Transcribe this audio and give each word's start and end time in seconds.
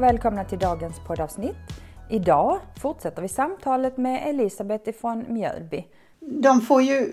och 0.00 0.04
välkomna 0.04 0.44
till 0.44 0.58
dagens 0.58 0.96
poddavsnitt. 1.06 1.56
Idag 2.10 2.58
fortsätter 2.80 3.22
vi 3.22 3.28
samtalet 3.28 3.96
med 3.96 4.28
Elisabeth 4.28 4.90
från 5.00 5.24
Mjölby. 5.28 5.86
De 6.20 6.60
får 6.60 6.82
ju, 6.82 7.12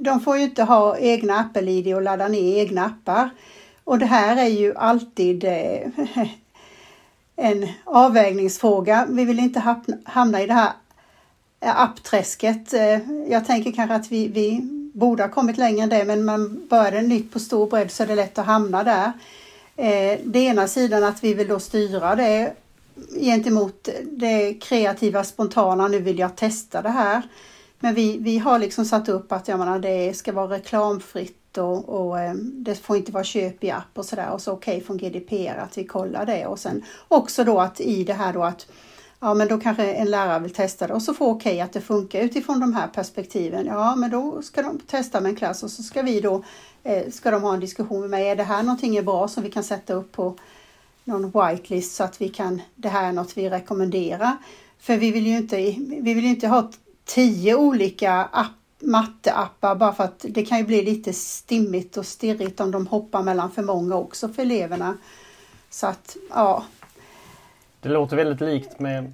de 0.00 0.20
får 0.20 0.36
ju 0.36 0.42
inte 0.42 0.62
ha 0.62 0.98
egna 0.98 1.38
Apple-id 1.38 1.94
och 1.94 2.02
ladda 2.02 2.28
ner 2.28 2.58
egna 2.58 2.84
appar. 2.84 3.30
Och 3.84 3.98
det 3.98 4.06
här 4.06 4.36
är 4.36 4.48
ju 4.48 4.74
alltid 4.76 5.44
eh, 5.44 5.88
en 7.36 7.68
avvägningsfråga. 7.84 9.06
Vi 9.10 9.24
vill 9.24 9.38
inte 9.38 9.76
hamna 10.04 10.42
i 10.42 10.46
det 10.46 10.52
här 10.52 10.72
appträsket. 11.60 12.74
Eh, 12.74 12.98
jag 13.28 13.46
tänker 13.46 13.72
kanske 13.72 13.94
att 13.94 14.12
vi, 14.12 14.28
vi 14.28 14.60
borde 14.94 15.22
ha 15.22 15.30
kommit 15.30 15.58
längre 15.58 15.82
än 15.82 15.88
det 15.88 16.04
men 16.04 16.24
man 16.24 16.66
börjar 16.70 17.02
nytt 17.02 17.32
på 17.32 17.38
stor 17.38 17.66
bredd 17.66 17.90
så 17.90 18.02
är 18.02 18.06
det 18.06 18.14
lätt 18.14 18.38
att 18.38 18.46
hamna 18.46 18.84
där. 18.84 19.12
Eh, 19.76 20.20
det 20.24 20.38
ena 20.38 20.68
sidan 20.68 21.04
att 21.04 21.24
vi 21.24 21.34
vill 21.34 21.48
då 21.48 21.60
styra 21.60 22.16
det 22.16 22.52
gentemot 23.20 23.88
det 24.02 24.54
kreativa, 24.54 25.24
spontana, 25.24 25.88
nu 25.88 25.98
vill 25.98 26.18
jag 26.18 26.36
testa 26.36 26.82
det 26.82 26.88
här. 26.88 27.22
Men 27.80 27.94
vi, 27.94 28.18
vi 28.18 28.38
har 28.38 28.58
liksom 28.58 28.84
satt 28.84 29.08
upp 29.08 29.32
att 29.32 29.48
jag 29.48 29.58
menar, 29.58 29.78
det 29.78 30.16
ska 30.16 30.32
vara 30.32 30.50
reklamfritt 30.50 31.58
och, 31.58 31.88
och 31.88 32.20
eh, 32.20 32.34
det 32.34 32.74
får 32.74 32.96
inte 32.96 33.12
vara 33.12 33.24
köp 33.24 33.64
i 33.64 33.70
app 33.70 33.98
och 33.98 34.04
sådär 34.04 34.30
och 34.30 34.40
så 34.40 34.52
okej 34.52 34.76
okay 34.76 34.86
från 34.86 34.96
GDPR 34.96 35.58
att 35.58 35.78
vi 35.78 35.84
kollar 35.84 36.26
det 36.26 36.46
och 36.46 36.58
sen 36.58 36.84
också 37.08 37.44
då 37.44 37.60
att 37.60 37.80
i 37.80 38.04
det 38.04 38.12
här 38.12 38.32
då 38.32 38.42
att 38.42 38.66
ja 39.20 39.34
men 39.34 39.48
då 39.48 39.58
kanske 39.60 39.92
en 39.92 40.10
lärare 40.10 40.38
vill 40.38 40.54
testa 40.54 40.86
det 40.86 40.94
och 40.94 41.02
så 41.02 41.14
får 41.14 41.26
okej 41.26 41.52
okay 41.52 41.60
att 41.60 41.72
det 41.72 41.80
funkar 41.80 42.20
utifrån 42.20 42.60
de 42.60 42.74
här 42.74 42.88
perspektiven. 42.88 43.66
Ja 43.66 43.96
men 43.96 44.10
då 44.10 44.42
ska 44.42 44.62
de 44.62 44.78
testa 44.78 45.20
med 45.20 45.30
en 45.30 45.36
klass 45.36 45.62
och 45.62 45.70
så 45.70 45.82
ska 45.82 46.02
vi 46.02 46.20
då 46.20 46.44
ska 47.10 47.30
de 47.30 47.42
ha 47.42 47.54
en 47.54 47.60
diskussion 47.60 48.00
med 48.00 48.10
mig. 48.10 48.28
Är 48.28 48.36
det 48.36 48.42
här 48.42 48.62
någonting 48.62 49.04
bra 49.04 49.28
som 49.28 49.42
vi 49.42 49.50
kan 49.50 49.64
sätta 49.64 49.94
upp 49.94 50.12
på 50.12 50.36
någon 51.04 51.30
whitelist 51.30 51.94
så 51.94 52.04
att 52.04 52.20
vi 52.20 52.28
kan, 52.28 52.62
det 52.74 52.88
här 52.88 53.08
är 53.08 53.12
något 53.12 53.36
vi 53.36 53.50
rekommenderar. 53.50 54.36
För 54.78 54.96
vi 54.96 55.10
vill 55.10 55.26
ju 55.26 55.36
inte, 55.36 55.56
vi 56.00 56.14
vill 56.14 56.24
inte 56.24 56.48
ha 56.48 56.70
tio 57.04 57.54
olika 57.54 58.12
app, 58.12 58.52
matteappar 58.78 59.74
bara 59.74 59.92
för 59.92 60.04
att 60.04 60.24
det 60.28 60.44
kan 60.44 60.58
ju 60.58 60.64
bli 60.64 60.82
lite 60.82 61.12
stimmigt 61.12 61.96
och 61.96 62.06
stirrigt 62.06 62.60
om 62.60 62.70
de 62.70 62.86
hoppar 62.86 63.22
mellan 63.22 63.50
för 63.50 63.62
många 63.62 63.96
också 63.96 64.28
för 64.28 64.42
eleverna. 64.42 64.96
Så 65.70 65.86
att, 65.86 66.16
ja. 66.30 66.64
Det 67.80 67.88
låter 67.88 68.16
väldigt 68.16 68.40
likt 68.40 68.78
med 68.78 69.12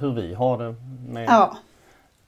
hur 0.00 0.14
vi 0.14 0.34
har 0.34 0.58
det. 0.58 0.74
Med 1.08 1.28
ja. 1.28 1.56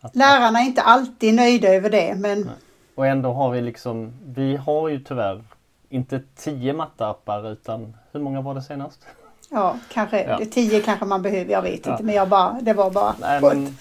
Att, 0.01 0.17
Lärarna 0.17 0.61
är 0.61 0.65
inte 0.65 0.83
alltid 0.83 1.35
nöjda 1.35 1.69
över 1.69 1.91
det 1.91 2.15
men 2.19 2.51
Och 2.95 3.07
ändå 3.07 3.33
har 3.33 3.51
vi 3.51 3.61
liksom, 3.61 4.13
vi 4.25 4.57
har 4.57 4.89
ju 4.89 5.01
tyvärr 5.01 5.43
inte 5.89 6.23
tio 6.37 6.73
matteappar 6.73 7.53
utan 7.53 7.97
hur 8.13 8.21
många 8.21 8.41
var 8.41 8.55
det 8.55 8.63
senast? 8.63 9.07
Ja, 9.51 9.77
kanske 9.89 10.23
ja. 10.23 10.41
tio 10.51 10.81
kanske 10.81 11.05
man 11.05 11.23
behöver, 11.23 11.53
jag 11.53 11.63
vet 11.63 11.87
ja. 11.87 11.93
inte 11.93 12.05
men 12.05 12.15
jag 12.15 12.29
bara, 12.29 12.59
det 12.63 12.73
var 12.73 12.91
bara 12.91 13.15
Nej, 13.21 13.41
men, 13.41 13.77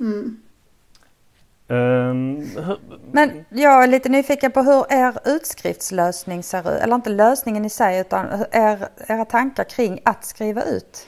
mm. 0.00 0.36
Um, 1.70 2.46
men 3.12 3.44
jag 3.48 3.82
är 3.82 3.86
lite 3.86 4.08
nyfiken 4.08 4.52
på 4.52 4.62
hur 4.62 4.92
er 4.92 5.14
utskriftslösning 5.24 6.42
ser 6.42 6.60
ut. 6.60 6.82
Eller 6.82 6.94
inte 6.94 7.10
lösningen 7.10 7.64
i 7.64 7.70
sig 7.70 8.00
utan 8.00 8.26
er, 8.52 8.88
era 9.06 9.24
tankar 9.24 9.64
kring 9.64 10.00
att 10.04 10.24
skriva 10.24 10.62
ut. 10.62 11.06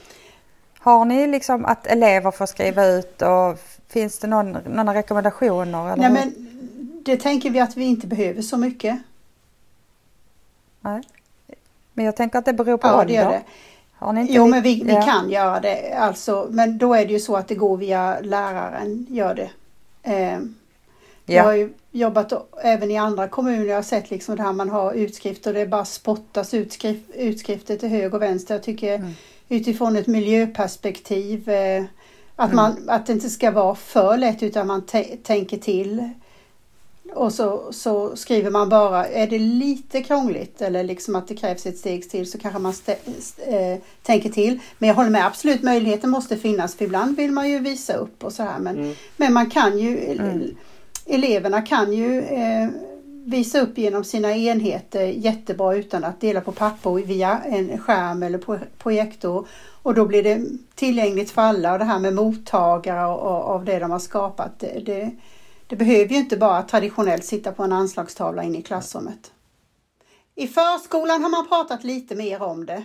Har 0.78 1.04
ni 1.04 1.26
liksom 1.26 1.64
att 1.64 1.86
elever 1.86 2.30
får 2.30 2.46
skriva 2.46 2.86
ut 2.86 3.22
och 3.22 3.58
finns 3.88 4.18
det 4.18 4.26
någon, 4.26 4.58
några 4.66 4.94
rekommendationer? 4.94 5.92
Eller 5.92 6.10
Nej, 6.10 6.10
men 6.10 6.51
det 7.04 7.16
tänker 7.16 7.50
vi 7.50 7.60
att 7.60 7.76
vi 7.76 7.84
inte 7.84 8.06
behöver 8.06 8.42
så 8.42 8.56
mycket. 8.56 8.98
Nej. 10.80 11.02
Men 11.92 12.04
jag 12.04 12.16
tänker 12.16 12.38
att 12.38 12.44
det 12.44 12.52
beror 12.52 12.76
på 12.76 12.86
ja, 12.86 13.00
ålder. 13.00 13.06
Det 13.06 13.14
gör 13.14 13.30
det. 13.30 13.42
Har 13.92 14.12
ni 14.12 14.20
inte 14.20 14.32
jo, 14.32 14.46
men 14.46 14.62
vi, 14.62 14.82
vi 14.84 14.92
ja. 14.92 15.02
kan 15.02 15.30
göra 15.30 15.60
det. 15.60 15.92
Alltså, 15.92 16.48
men 16.50 16.78
då 16.78 16.94
är 16.94 17.06
det 17.06 17.12
ju 17.12 17.20
så 17.20 17.36
att 17.36 17.48
det 17.48 17.54
går 17.54 17.76
via 17.76 18.20
läraren, 18.20 19.06
gör 19.10 19.34
det. 19.34 19.50
Eh, 20.02 20.32
ja. 20.32 20.40
Jag 21.24 21.44
har 21.44 21.52
ju 21.52 21.72
jobbat 21.90 22.32
även 22.62 22.90
i 22.90 22.96
andra 22.96 23.28
kommuner. 23.28 23.64
Jag 23.64 23.74
har 23.74 23.82
sett 23.82 24.10
liksom 24.10 24.36
det 24.36 24.42
här 24.42 24.52
man 24.52 24.70
har 24.70 24.92
utskrifter 24.92 25.50
och 25.50 25.54
det 25.54 25.66
bara 25.66 25.84
spottas 25.84 26.54
utskrift, 26.54 27.10
utskrifter 27.14 27.76
till 27.76 27.88
höger 27.88 28.14
och 28.14 28.22
vänster. 28.22 28.54
Jag 28.54 28.62
tycker 28.62 28.94
mm. 28.94 29.12
utifrån 29.48 29.96
ett 29.96 30.06
miljöperspektiv 30.06 31.48
eh, 31.48 31.84
att, 32.36 32.52
man, 32.52 32.72
mm. 32.72 32.88
att 32.88 33.06
det 33.06 33.12
inte 33.12 33.30
ska 33.30 33.50
vara 33.50 33.74
för 33.74 34.16
lätt 34.16 34.42
utan 34.42 34.66
man 34.66 34.82
tänker 35.22 35.56
till 35.56 36.10
och 37.14 37.32
så, 37.32 37.72
så 37.72 38.16
skriver 38.16 38.50
man 38.50 38.68
bara, 38.68 39.08
är 39.08 39.26
det 39.26 39.38
lite 39.38 40.02
krångligt 40.02 40.62
eller 40.62 40.84
liksom 40.84 41.16
att 41.16 41.28
det 41.28 41.34
krävs 41.34 41.66
ett 41.66 41.78
steg 41.78 42.10
till 42.10 42.30
så 42.30 42.38
kanske 42.38 42.60
man 42.60 42.74
äh, 43.46 43.78
tänker 44.02 44.28
till. 44.28 44.58
Men 44.78 44.88
jag 44.88 44.96
håller 44.96 45.10
med, 45.10 45.26
absolut 45.26 45.62
möjligheten 45.62 46.10
måste 46.10 46.36
finnas 46.36 46.74
för 46.74 46.84
ibland 46.84 47.16
vill 47.16 47.32
man 47.32 47.50
ju 47.50 47.58
visa 47.58 47.94
upp 47.94 48.24
och 48.24 48.32
så 48.32 48.42
här. 48.42 48.58
Men, 48.58 48.78
mm. 48.78 48.94
men 49.16 49.32
man 49.32 49.50
kan 49.50 49.78
ju, 49.78 50.12
mm. 50.12 50.56
eleverna 51.06 51.62
kan 51.62 51.92
ju 51.92 52.20
äh, 52.20 52.68
visa 53.24 53.60
upp 53.60 53.78
genom 53.78 54.04
sina 54.04 54.36
enheter 54.36 55.02
jättebra 55.02 55.76
utan 55.76 56.04
att 56.04 56.20
dela 56.20 56.40
på 56.40 56.52
papper 56.52 56.90
via 56.90 57.40
en 57.44 57.78
skärm 57.78 58.22
eller 58.22 58.38
projektor. 58.78 59.46
Och 59.82 59.94
då 59.94 60.06
blir 60.06 60.22
det 60.22 60.40
tillgängligt 60.74 61.30
för 61.30 61.42
alla 61.42 61.72
och 61.72 61.78
det 61.78 61.84
här 61.84 61.98
med 61.98 62.14
mottagare 62.14 63.06
och, 63.06 63.44
av 63.54 63.64
det 63.64 63.78
de 63.78 63.90
har 63.90 63.98
skapat. 63.98 64.58
Det, 64.58 64.82
det, 64.86 65.10
det 65.72 65.76
behöver 65.76 66.08
ju 66.08 66.16
inte 66.16 66.36
bara 66.36 66.62
traditionellt 66.62 67.24
sitta 67.24 67.52
på 67.52 67.62
en 67.62 67.72
anslagstavla 67.72 68.42
inne 68.42 68.58
i 68.58 68.62
klassrummet. 68.62 69.32
I 70.34 70.46
förskolan 70.46 71.22
har 71.22 71.30
man 71.30 71.48
pratat 71.48 71.84
lite 71.84 72.14
mer 72.14 72.42
om 72.42 72.66
det. 72.66 72.82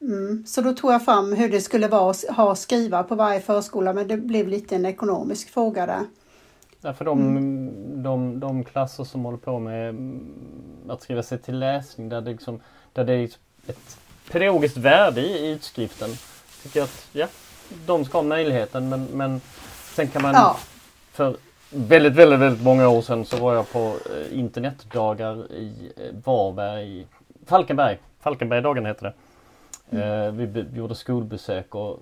Mm. 0.00 0.46
Så 0.46 0.60
då 0.60 0.72
tog 0.72 0.92
jag 0.92 1.04
fram 1.04 1.32
hur 1.32 1.48
det 1.48 1.60
skulle 1.60 1.88
vara 1.88 2.10
att 2.10 2.24
ha 2.28 2.54
skriva 2.54 3.02
på 3.02 3.14
varje 3.14 3.40
förskola 3.40 3.92
men 3.92 4.08
det 4.08 4.16
blev 4.16 4.48
lite 4.48 4.76
en 4.76 4.86
ekonomisk 4.86 5.50
fråga 5.50 5.86
där. 5.86 6.00
Ja, 6.80 6.94
för 6.94 7.04
de, 7.04 7.20
mm. 7.20 8.02
de, 8.02 8.40
de 8.40 8.64
klasser 8.64 9.04
som 9.04 9.24
håller 9.24 9.38
på 9.38 9.58
med 9.58 9.88
mm, 9.88 10.34
att 10.88 11.02
skriva 11.02 11.22
sig 11.22 11.38
till 11.38 11.58
läsning 11.58 12.08
där 12.08 12.20
det, 12.20 12.30
liksom, 12.30 12.60
där 12.92 13.04
det 13.04 13.14
är 13.14 13.24
ett 13.66 13.98
pedagogiskt 14.30 14.76
värde 14.76 15.20
i 15.20 15.50
utskriften. 15.50 16.10
Tycker 16.62 16.80
jag 16.80 16.84
att 16.84 17.08
ja, 17.12 17.26
de 17.86 18.04
ska 18.04 18.18
ha 18.18 18.22
möjligheten 18.22 18.88
men, 18.88 19.04
men 19.04 19.40
sen 19.94 20.08
kan 20.08 20.22
man 20.22 20.34
ja. 20.34 20.56
för 21.12 21.36
väldigt, 21.74 22.12
väldigt, 22.12 22.40
väldigt 22.40 22.64
många 22.64 22.88
år 22.88 23.02
sedan 23.02 23.24
så 23.24 23.36
var 23.36 23.54
jag 23.54 23.72
på 23.72 23.78
eh, 23.78 24.38
internetdagar 24.38 25.52
i 25.52 25.92
eh, 25.96 26.14
Varberg, 26.24 27.06
Falkenberg. 27.46 27.98
Falkenbergdagen 28.20 28.86
heter 28.86 29.02
det. 29.02 29.14
Mm. 29.96 30.28
Eh, 30.28 30.46
vi, 30.46 30.78
gjorde 30.78 30.94
skolbesök 30.94 31.74
och 31.74 31.98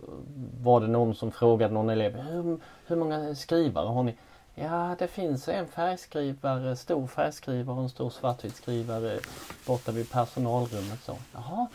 var 0.62 0.80
det 0.80 0.86
någon 0.86 1.14
som 1.14 1.32
frågade 1.32 1.74
någon 1.74 1.90
elev 1.90 2.16
hur, 2.16 2.58
hur 2.86 2.96
många 2.96 3.34
skrivare 3.34 3.88
har 3.88 4.02
ni? 4.02 4.14
Ja 4.54 4.96
det 4.98 5.08
finns 5.08 5.48
en 5.48 5.66
färgskrivare, 5.66 6.76
stor 6.76 7.06
färgskrivare 7.06 7.76
och 7.76 7.82
en 7.82 7.88
stor 7.88 8.10
svartvitskrivare 8.10 9.18
borta 9.66 9.92
vid 9.92 10.10
personalrummet. 10.10 11.02
Så, 11.02 11.16
Jaha, 11.32 11.66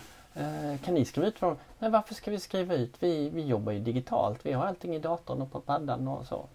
kan 0.86 0.94
ni 0.94 1.06
skriva 1.06 1.28
ut? 1.28 1.40
Från? 1.40 1.56
Men 1.80 1.91
varför 1.91 2.13
ska 2.13 2.31
vi 2.31 2.40
skriva 2.40 2.74
ut? 2.74 2.96
Vi, 3.00 3.30
vi 3.30 3.46
jobbar 3.46 3.72
ju 3.72 3.80
digitalt. 3.80 4.46
Vi 4.46 4.53
har 4.53 4.66
allting 4.66 4.96
i 4.96 5.00
datorn 5.00 5.41
och 5.41 5.52
på 5.52 5.59
paddan 5.59 6.07
och 6.07 6.25
så. 6.25 6.46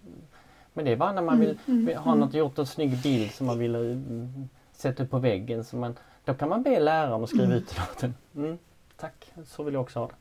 Men 0.73 0.85
det 0.85 0.93
är 0.93 0.97
bara 0.97 1.13
när 1.13 1.23
man 1.23 1.41
vill, 1.41 1.59
mm, 1.67 1.89
mm, 1.89 2.03
ha 2.03 2.13
mm. 2.13 2.21
något, 2.21 2.35
gjort 2.35 2.59
en 2.59 2.67
snygg 2.67 3.03
bild 3.03 3.33
som 3.33 3.47
man 3.47 3.59
vill 3.59 3.75
mm, 3.75 4.49
sätta 4.73 5.03
upp 5.03 5.11
på 5.11 5.19
väggen. 5.19 5.65
Så 5.65 5.77
man, 5.77 5.95
då 6.25 6.35
kan 6.35 6.49
man 6.49 6.63
be 6.63 6.81
läraren 6.81 7.23
att 7.25 7.29
skriva 7.29 7.45
mm. 7.45 7.57
ut 7.57 7.75
det. 8.01 8.13
Mm, 8.37 8.59
tack, 8.97 9.33
så 9.47 9.63
vill 9.63 9.75
jag 9.75 9.83
också 9.83 9.99
ha 9.99 10.07
det. 10.07 10.15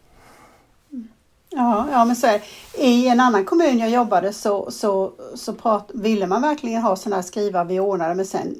Ja, 1.49 1.87
ja 1.91 2.05
men 2.05 2.15
så 2.15 2.27
är 2.27 2.31
det. 2.31 2.83
I 2.83 3.07
en 3.07 3.19
annan 3.19 3.45
kommun 3.45 3.77
jag 3.77 3.89
jobbade 3.89 4.33
så, 4.33 4.71
så, 4.71 5.13
så 5.35 5.53
prat, 5.53 5.91
ville 5.93 6.27
man 6.27 6.41
verkligen 6.41 6.81
ha 6.81 6.95
sådana 6.95 7.15
här 7.15 7.23
skrivare 7.23 7.67
vi 7.67 7.79
ordnade 7.79 8.15
men 8.15 8.25
sen 8.25 8.55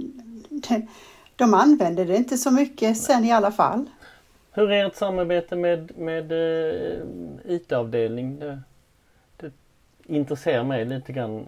de 1.36 1.54
använde 1.54 2.06
det 2.06 2.16
inte 2.16 2.38
så 2.38 2.52
mycket 2.52 2.98
sen 2.98 3.26
i 3.26 3.32
alla 3.32 3.52
fall. 3.52 3.86
Hur 4.52 4.72
är 4.72 4.86
ert 4.86 4.96
samarbete 4.96 5.56
med, 5.56 5.98
med 5.98 6.32
uh, 6.32 7.02
IT-avdelning? 7.46 8.40
Det, 8.40 8.62
det 9.38 9.52
intresserar 10.06 10.64
mig 10.64 10.86
lite 10.86 11.14
grann 11.14 11.46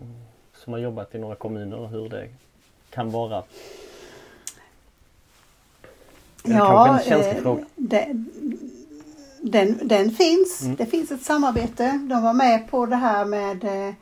som 0.63 0.73
har 0.73 0.79
jobbat 0.79 1.15
i 1.15 1.19
några 1.19 1.35
kommuner 1.35 1.87
hur 1.87 2.09
det 2.09 2.27
kan 2.89 3.11
vara? 3.11 3.43
ja, 6.43 6.99
eh, 7.01 7.55
den, 9.41 9.87
den 9.87 10.11
finns. 10.11 10.61
Mm. 10.61 10.75
Det 10.75 10.85
finns 10.85 11.11
ett 11.11 11.21
samarbete. 11.21 11.99
De 12.09 12.23
var 12.23 12.33
med 12.33 12.69
på 12.69 12.85
det 12.85 12.95
här 12.95 13.25
med, 13.25 13.63
eh, 13.63 13.93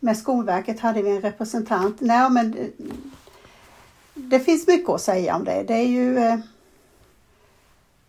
med 0.00 0.16
Skolverket 0.16 0.80
hade 0.80 1.02
vi 1.02 1.10
en 1.10 1.20
representant. 1.20 2.00
Nej, 2.00 2.30
men 2.30 2.50
det, 2.50 2.70
det 4.14 4.40
finns 4.40 4.66
mycket 4.66 4.90
att 4.90 5.00
säga 5.00 5.36
om 5.36 5.44
det. 5.44 5.62
Det 5.62 5.74
är 5.74 5.88
ju 5.88 6.18
eh, 6.18 6.36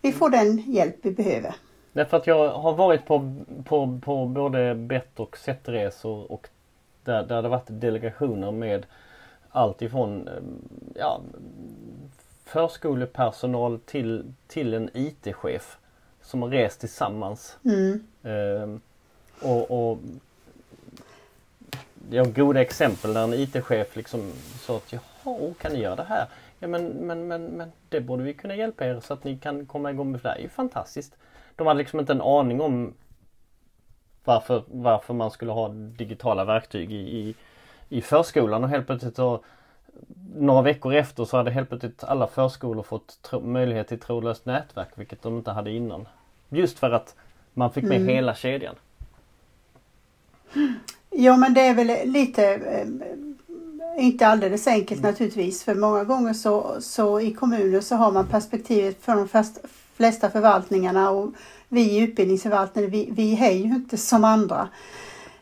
vi 0.01 0.11
får 0.11 0.29
den 0.29 0.57
hjälp 0.57 0.95
vi 1.01 1.11
behöver. 1.11 1.55
Därför 1.93 2.17
att 2.17 2.27
jag 2.27 2.49
har 2.49 2.73
varit 2.73 3.05
på, 3.05 3.35
på, 3.65 3.99
på 4.03 4.25
både 4.25 4.75
bett 4.75 5.19
och 5.19 5.37
sättresor 5.37 6.31
och 6.31 6.47
där, 7.09 7.23
där 7.23 7.41
det 7.41 7.49
varit 7.49 7.67
delegationer 7.67 8.51
med 8.51 8.85
allt 9.49 9.81
ifrån 9.81 10.27
eh, 10.27 10.33
ja, 10.95 11.21
förskolepersonal 12.45 13.79
till, 13.79 14.33
till 14.47 14.73
en 14.73 14.89
IT-chef 14.93 15.77
som 16.21 16.41
har 16.41 16.49
rest 16.49 16.79
tillsammans. 16.79 17.57
Mm. 17.65 18.03
Eh, 18.23 18.79
och, 19.49 19.91
och 19.91 19.99
jag 22.09 22.33
goda 22.33 22.61
exempel 22.61 23.13
där 23.13 23.23
en 23.23 23.33
IT-chef 23.33 23.95
liksom 23.95 24.31
sa 24.59 24.77
att 24.77 24.93
jaha, 24.93 25.53
kan 25.61 25.73
ni 25.73 25.79
göra 25.79 25.95
det 25.95 26.03
här? 26.03 26.25
Ja 26.59 26.67
men, 26.67 26.87
men, 26.87 27.27
men, 27.27 27.45
men 27.45 27.71
det 27.89 28.01
borde 28.01 28.23
vi 28.23 28.33
kunna 28.33 28.55
hjälpa 28.55 28.85
er 28.85 28.99
så 28.99 29.13
att 29.13 29.23
ni 29.23 29.37
kan 29.37 29.65
komma 29.65 29.91
igång 29.91 30.11
med 30.11 30.19
det. 30.19 30.29
Det 30.29 30.35
är 30.35 30.41
ju 30.41 30.49
fantastiskt. 30.49 31.15
De 31.55 31.67
hade 31.67 31.77
liksom 31.77 31.99
inte 31.99 32.13
en 32.13 32.21
aning 32.21 32.61
om 32.61 32.93
varför, 34.29 34.63
varför 34.67 35.13
man 35.13 35.31
skulle 35.31 35.51
ha 35.51 35.67
digitala 35.69 36.45
verktyg 36.45 36.91
i, 36.91 36.95
i, 36.95 37.35
i 37.89 38.01
förskolan 38.01 38.63
och 38.63 38.69
helt 38.69 38.87
plötsligt 38.87 39.15
så 39.15 39.39
några 40.35 40.61
veckor 40.61 40.93
efter 40.93 41.25
så 41.25 41.37
hade 41.37 41.51
helt 41.51 41.69
plötsligt 41.69 42.03
alla 42.03 42.27
förskolor 42.27 42.83
fått 42.83 43.21
tro, 43.21 43.39
möjlighet 43.39 43.87
till 43.87 43.99
trådlöst 43.99 44.45
nätverk 44.45 44.89
vilket 44.95 45.21
de 45.21 45.37
inte 45.37 45.51
hade 45.51 45.71
innan. 45.71 46.07
Just 46.49 46.79
för 46.79 46.91
att 46.91 47.15
man 47.53 47.71
fick 47.71 47.83
med 47.83 48.01
mm. 48.01 48.07
hela 48.07 48.35
kedjan. 48.35 48.75
Ja 51.09 51.37
men 51.37 51.53
det 51.53 51.61
är 51.61 51.73
väl 51.73 52.11
lite 52.11 52.45
eh, 52.53 52.87
inte 54.03 54.27
alldeles 54.27 54.67
enkelt 54.67 54.99
mm. 54.99 55.11
naturligtvis 55.11 55.63
för 55.63 55.75
många 55.75 56.03
gånger 56.03 56.33
så, 56.33 56.75
så 56.81 57.19
i 57.19 57.33
kommuner 57.33 57.81
så 57.81 57.95
har 57.95 58.11
man 58.11 58.27
perspektivet 58.27 59.01
för 59.01 59.15
de 59.15 59.27
flesta 59.97 60.29
förvaltningarna 60.29 61.09
och 61.09 61.33
vi 61.69 61.81
i 61.81 61.99
utbildningsförvaltningen 61.99 62.91
vi, 62.91 63.09
vi 63.11 63.45
är 63.45 63.51
ju 63.51 63.63
inte 63.63 63.97
som 63.97 64.23
andra. 64.23 64.69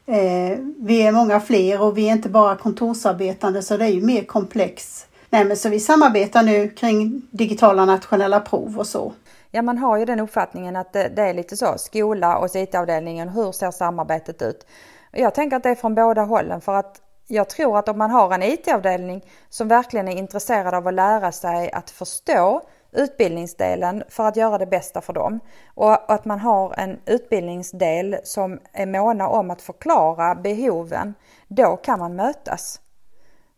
Eh, 0.06 0.57
vi 0.77 1.01
är 1.01 1.12
många 1.12 1.39
fler 1.39 1.81
och 1.81 1.97
vi 1.97 2.09
är 2.09 2.12
inte 2.12 2.29
bara 2.29 2.56
kontorsarbetande 2.56 3.62
så 3.62 3.77
det 3.77 3.85
är 3.85 3.89
ju 3.89 4.01
mer 4.01 4.24
komplex. 4.24 5.07
Nej, 5.29 5.45
men 5.45 5.57
så 5.57 5.69
vi 5.69 5.79
samarbetar 5.79 6.44
nu 6.44 6.69
kring 6.69 7.21
digitala 7.31 7.85
nationella 7.85 8.39
prov 8.39 8.79
och 8.79 8.88
så. 8.88 9.13
Ja, 9.51 9.62
man 9.62 9.77
har 9.77 9.97
ju 9.97 10.06
den 10.06 10.19
uppfattningen 10.19 10.75
att 10.75 10.94
det, 10.94 11.12
det 11.15 11.21
är 11.21 11.33
lite 11.33 11.57
så, 11.57 11.74
skola 11.77 12.38
och 12.38 12.56
IT-avdelningen, 12.56 13.30
hur 13.30 13.51
ser 13.51 13.71
samarbetet 13.71 14.41
ut? 14.41 14.68
Jag 15.12 15.35
tänker 15.35 15.57
att 15.57 15.63
det 15.63 15.69
är 15.69 15.75
från 15.75 15.95
båda 15.95 16.21
hållen 16.21 16.62
för 16.62 16.73
att 16.73 17.01
jag 17.27 17.50
tror 17.50 17.77
att 17.77 17.89
om 17.89 17.97
man 17.97 18.12
har 18.12 18.33
en 18.33 18.44
IT-avdelning 18.44 19.25
som 19.50 19.68
verkligen 19.68 20.07
är 20.07 20.15
intresserad 20.15 20.73
av 20.73 20.88
att 20.88 20.94
lära 20.94 21.31
sig 21.31 21.71
att 21.71 21.89
förstå 21.89 22.62
utbildningsdelen 22.91 24.03
för 24.09 24.27
att 24.27 24.35
göra 24.35 24.57
det 24.57 24.65
bästa 24.65 25.01
för 25.01 25.13
dem 25.13 25.39
och 25.75 26.13
att 26.13 26.25
man 26.25 26.39
har 26.39 26.79
en 26.79 26.99
utbildningsdel 27.05 28.17
som 28.23 28.59
är 28.73 28.85
måna 28.85 29.27
om 29.27 29.51
att 29.51 29.61
förklara 29.61 30.35
behoven, 30.35 31.13
då 31.47 31.77
kan 31.77 31.99
man 31.99 32.15
mötas. 32.15 32.81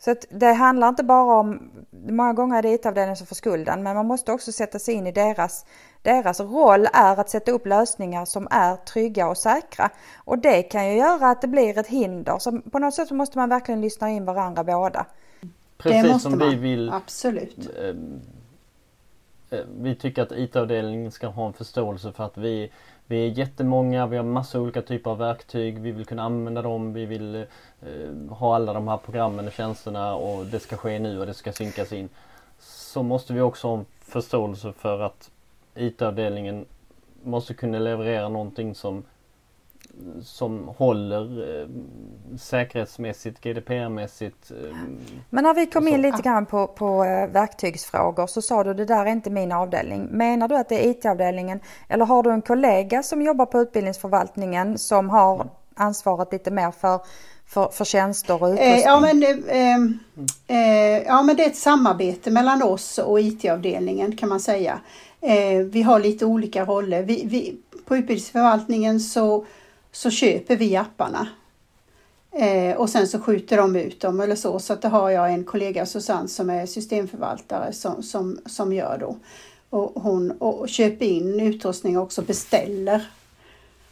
Så 0.01 0.11
att 0.11 0.25
det 0.29 0.53
handlar 0.53 0.89
inte 0.89 1.03
bara 1.03 1.39
om, 1.39 1.71
många 1.91 2.33
gånger 2.33 2.57
är 2.57 2.61
det 2.61 2.69
IT-avdelningen 2.69 3.17
som 3.17 3.27
får 3.27 3.35
skulden, 3.35 3.83
men 3.83 3.95
man 3.95 4.05
måste 4.05 4.31
också 4.31 4.51
sätta 4.51 4.79
sig 4.79 4.93
in 4.93 5.07
i 5.07 5.11
deras, 5.11 5.65
deras 6.01 6.39
roll 6.39 6.87
är 6.93 7.19
att 7.19 7.29
sätta 7.29 7.51
upp 7.51 7.65
lösningar 7.65 8.25
som 8.25 8.47
är 8.51 8.75
trygga 8.75 9.27
och 9.27 9.37
säkra. 9.37 9.89
Och 10.15 10.37
det 10.37 10.63
kan 10.63 10.89
ju 10.89 10.97
göra 10.97 11.29
att 11.29 11.41
det 11.41 11.47
blir 11.47 11.77
ett 11.77 11.87
hinder, 11.87 12.39
så 12.39 12.61
på 12.61 12.79
något 12.79 12.93
sätt 12.93 13.11
måste 13.11 13.37
man 13.37 13.49
verkligen 13.49 13.81
lyssna 13.81 14.09
in 14.09 14.25
varandra 14.25 14.63
båda. 14.63 15.05
Precis 15.77 16.21
som 16.21 16.37
man. 16.37 16.49
vi 16.49 16.55
vill 16.55 16.91
Absolut. 16.93 17.69
Eh, 19.49 19.59
vi 19.81 19.95
tycker 19.95 20.21
att 20.21 20.31
IT-avdelningen 20.31 21.11
ska 21.11 21.27
ha 21.27 21.47
en 21.47 21.53
förståelse 21.53 22.11
för 22.11 22.23
att 22.23 22.37
vi 22.37 22.71
vi 23.09 23.27
är 23.27 23.29
jättemånga, 23.29 24.07
vi 24.07 24.17
har 24.17 24.23
massa 24.23 24.59
olika 24.59 24.81
typer 24.81 25.11
av 25.11 25.17
verktyg, 25.17 25.79
vi 25.79 25.91
vill 25.91 26.05
kunna 26.05 26.23
använda 26.23 26.61
dem, 26.61 26.93
vi 26.93 27.05
vill 27.05 27.35
eh, 27.35 27.45
ha 28.29 28.55
alla 28.55 28.73
de 28.73 28.87
här 28.87 28.97
programmen 28.97 29.47
och 29.47 29.53
tjänsterna 29.53 30.15
och 30.15 30.45
det 30.45 30.59
ska 30.59 30.77
ske 30.77 30.99
nu 30.99 31.19
och 31.19 31.25
det 31.25 31.33
ska 31.33 31.51
synkas 31.51 31.93
in. 31.93 32.09
Så 32.59 33.03
måste 33.03 33.33
vi 33.33 33.41
också 33.41 33.67
ha 33.67 33.77
en 33.77 33.85
förståelse 33.99 34.73
för 34.73 34.99
att 34.99 35.31
IT-avdelningen 35.75 36.65
måste 37.23 37.53
kunna 37.53 37.79
leverera 37.79 38.29
någonting 38.29 38.75
som 38.75 39.03
som 40.23 40.67
håller 40.67 41.61
eh, 41.61 41.67
säkerhetsmässigt, 42.37 43.41
GDPR-mässigt. 43.41 44.51
Eh, 44.51 44.77
Men 45.29 45.43
när 45.43 45.53
vi 45.53 45.65
kom 45.65 45.87
in 45.87 46.01
lite 46.01 46.21
grann 46.21 46.45
på, 46.45 46.67
på 46.67 47.03
eh, 47.03 47.29
verktygsfrågor 47.29 48.27
så 48.27 48.41
sa 48.41 48.63
du 48.63 48.73
det 48.73 48.85
där 48.85 49.05
är 49.05 49.11
inte 49.11 49.29
min 49.29 49.51
avdelning. 49.51 50.07
Menar 50.11 50.47
du 50.47 50.57
att 50.57 50.69
det 50.69 50.85
är 50.85 50.89
IT-avdelningen 50.89 51.59
eller 51.87 52.05
har 52.05 52.23
du 52.23 52.31
en 52.31 52.41
kollega 52.41 53.03
som 53.03 53.21
jobbar 53.21 53.45
på 53.45 53.59
utbildningsförvaltningen 53.59 54.77
som 54.77 55.09
har 55.09 55.47
ansvaret 55.75 56.31
lite 56.31 56.51
mer 56.51 56.71
för 56.71 56.99
för, 57.49 57.69
för 57.69 57.85
tjänster 57.85 58.43
och 58.43 58.47
utrustning? 58.47 58.73
Eh, 58.73 58.79
ja, 58.79 58.99
men, 58.99 59.23
ehm, 59.49 59.99
eh, 60.47 61.03
ja 61.05 61.21
men 61.21 61.35
det 61.35 61.43
är 61.43 61.49
ett 61.49 61.57
samarbete 61.57 62.31
mellan 62.31 62.63
oss 62.63 62.97
och 62.97 63.19
IT-avdelningen 63.19 64.17
kan 64.17 64.29
man 64.29 64.39
säga. 64.39 64.79
Eh, 65.21 65.59
vi 65.59 65.81
har 65.81 65.99
lite 65.99 66.25
olika 66.25 66.65
roller. 66.65 67.03
Vi, 67.03 67.23
vi, 67.25 67.57
på 67.85 67.97
utbildningsförvaltningen 67.97 68.99
så 68.99 69.45
så 69.99 70.09
köper 70.09 70.55
vi 70.55 70.75
apparna. 70.75 71.27
Eh, 72.31 72.77
och 72.77 72.89
sen 72.89 73.07
så 73.07 73.19
skjuter 73.19 73.57
de 73.57 73.75
ut 73.75 74.01
dem 74.01 74.19
eller 74.19 74.35
så. 74.35 74.59
Så 74.59 74.73
att 74.73 74.81
det 74.81 74.87
har 74.87 75.09
jag 75.09 75.33
en 75.33 75.43
kollega 75.43 75.85
Susanne 75.85 76.27
som 76.27 76.49
är 76.49 76.65
systemförvaltare 76.65 77.73
som, 77.73 78.03
som, 78.03 78.39
som 78.45 78.73
gör 78.73 78.97
då. 78.97 79.17
Och 79.69 80.01
hon 80.01 80.31
och 80.31 80.69
köper 80.69 81.05
in 81.05 81.39
utrustning 81.39 81.97
och 81.97 82.03
också 82.03 82.21
beställer. 82.21 83.09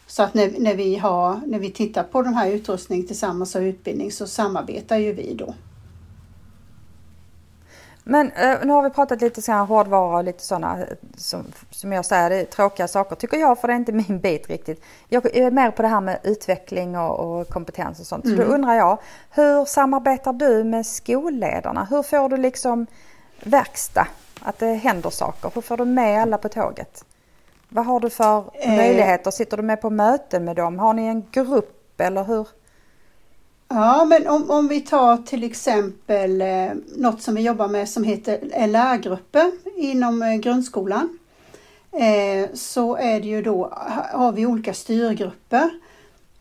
Så 0.06 0.22
att 0.22 0.34
när, 0.34 0.54
när, 0.58 0.74
vi 0.74 0.96
har, 0.96 1.40
när 1.46 1.58
vi 1.58 1.70
tittar 1.70 2.02
på 2.02 2.22
den 2.22 2.34
här 2.34 2.50
utrustningen 2.50 3.06
tillsammans 3.06 3.54
och 3.54 3.60
utbildning 3.60 4.12
så 4.12 4.26
samarbetar 4.26 4.96
ju 4.96 5.12
vi 5.12 5.34
då. 5.34 5.54
Men 8.10 8.32
eh, 8.32 8.58
nu 8.64 8.72
har 8.72 8.82
vi 8.82 8.90
pratat 8.90 9.20
lite 9.20 9.42
så 9.42 9.52
här 9.52 9.64
hårdvara 9.64 10.16
och 10.16 10.24
lite 10.24 10.42
sådana 10.42 10.78
som, 11.16 11.44
som 11.70 11.92
jag 11.92 12.04
säger, 12.04 12.44
tråkiga 12.44 12.88
saker 12.88 13.16
tycker 13.16 13.36
jag 13.36 13.60
för 13.60 13.68
det 13.68 13.74
är 13.74 13.76
inte 13.76 13.92
min 14.08 14.20
bit 14.20 14.48
riktigt. 14.48 14.84
Jag 15.08 15.36
är 15.36 15.50
mer 15.50 15.70
på 15.70 15.82
det 15.82 15.88
här 15.88 16.00
med 16.00 16.18
utveckling 16.22 16.98
och, 16.98 17.40
och 17.40 17.48
kompetens 17.48 18.00
och 18.00 18.06
sånt. 18.06 18.24
Mm. 18.24 18.36
Så 18.36 18.42
då 18.42 18.48
mm. 18.48 18.54
undrar 18.54 18.74
jag, 18.74 18.98
hur 19.30 19.64
samarbetar 19.64 20.32
du 20.32 20.64
med 20.64 20.86
skolledarna? 20.86 21.86
Hur 21.90 22.02
får 22.02 22.28
du 22.28 22.36
liksom 22.36 22.86
verkstad? 23.42 24.06
Att 24.40 24.58
det 24.58 24.74
händer 24.74 25.10
saker? 25.10 25.50
Hur 25.54 25.62
får 25.62 25.76
du 25.76 25.84
med 25.84 26.22
alla 26.22 26.38
på 26.38 26.48
tåget? 26.48 27.04
Vad 27.68 27.86
har 27.86 28.00
du 28.00 28.10
för 28.10 28.44
eh. 28.54 28.76
möjligheter? 28.76 29.30
Sitter 29.30 29.56
du 29.56 29.62
med 29.62 29.80
på 29.80 29.90
möten 29.90 30.44
med 30.44 30.56
dem? 30.56 30.78
Har 30.78 30.92
ni 30.92 31.06
en 31.06 31.24
grupp 31.30 32.00
eller 32.00 32.24
hur? 32.24 32.48
Ja, 33.68 34.04
men 34.04 34.28
om, 34.28 34.50
om 34.50 34.68
vi 34.68 34.80
tar 34.80 35.16
till 35.16 35.44
exempel 35.44 36.40
eh, 36.40 36.70
något 36.96 37.22
som 37.22 37.34
vi 37.34 37.42
jobbar 37.42 37.68
med 37.68 37.88
som 37.88 38.04
heter 38.04 38.40
eh, 38.52 38.68
lärgrupper 38.68 39.52
inom 39.76 40.22
eh, 40.22 40.34
grundskolan. 40.34 41.18
Eh, 41.92 42.50
så 42.54 42.96
är 42.96 43.20
det 43.20 43.28
ju 43.28 43.42
då, 43.42 43.72
har 44.12 44.32
vi 44.32 44.46
olika 44.46 44.74
styrgrupper 44.74 45.70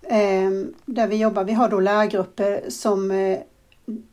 eh, 0.03 0.51
där 0.85 1.07
vi 1.07 1.15
jobbar. 1.15 1.43
Vi 1.43 1.53
har 1.53 1.69
då 1.69 1.79
lärgrupper 1.79 2.69
som 2.69 3.11
eh, 3.11 3.39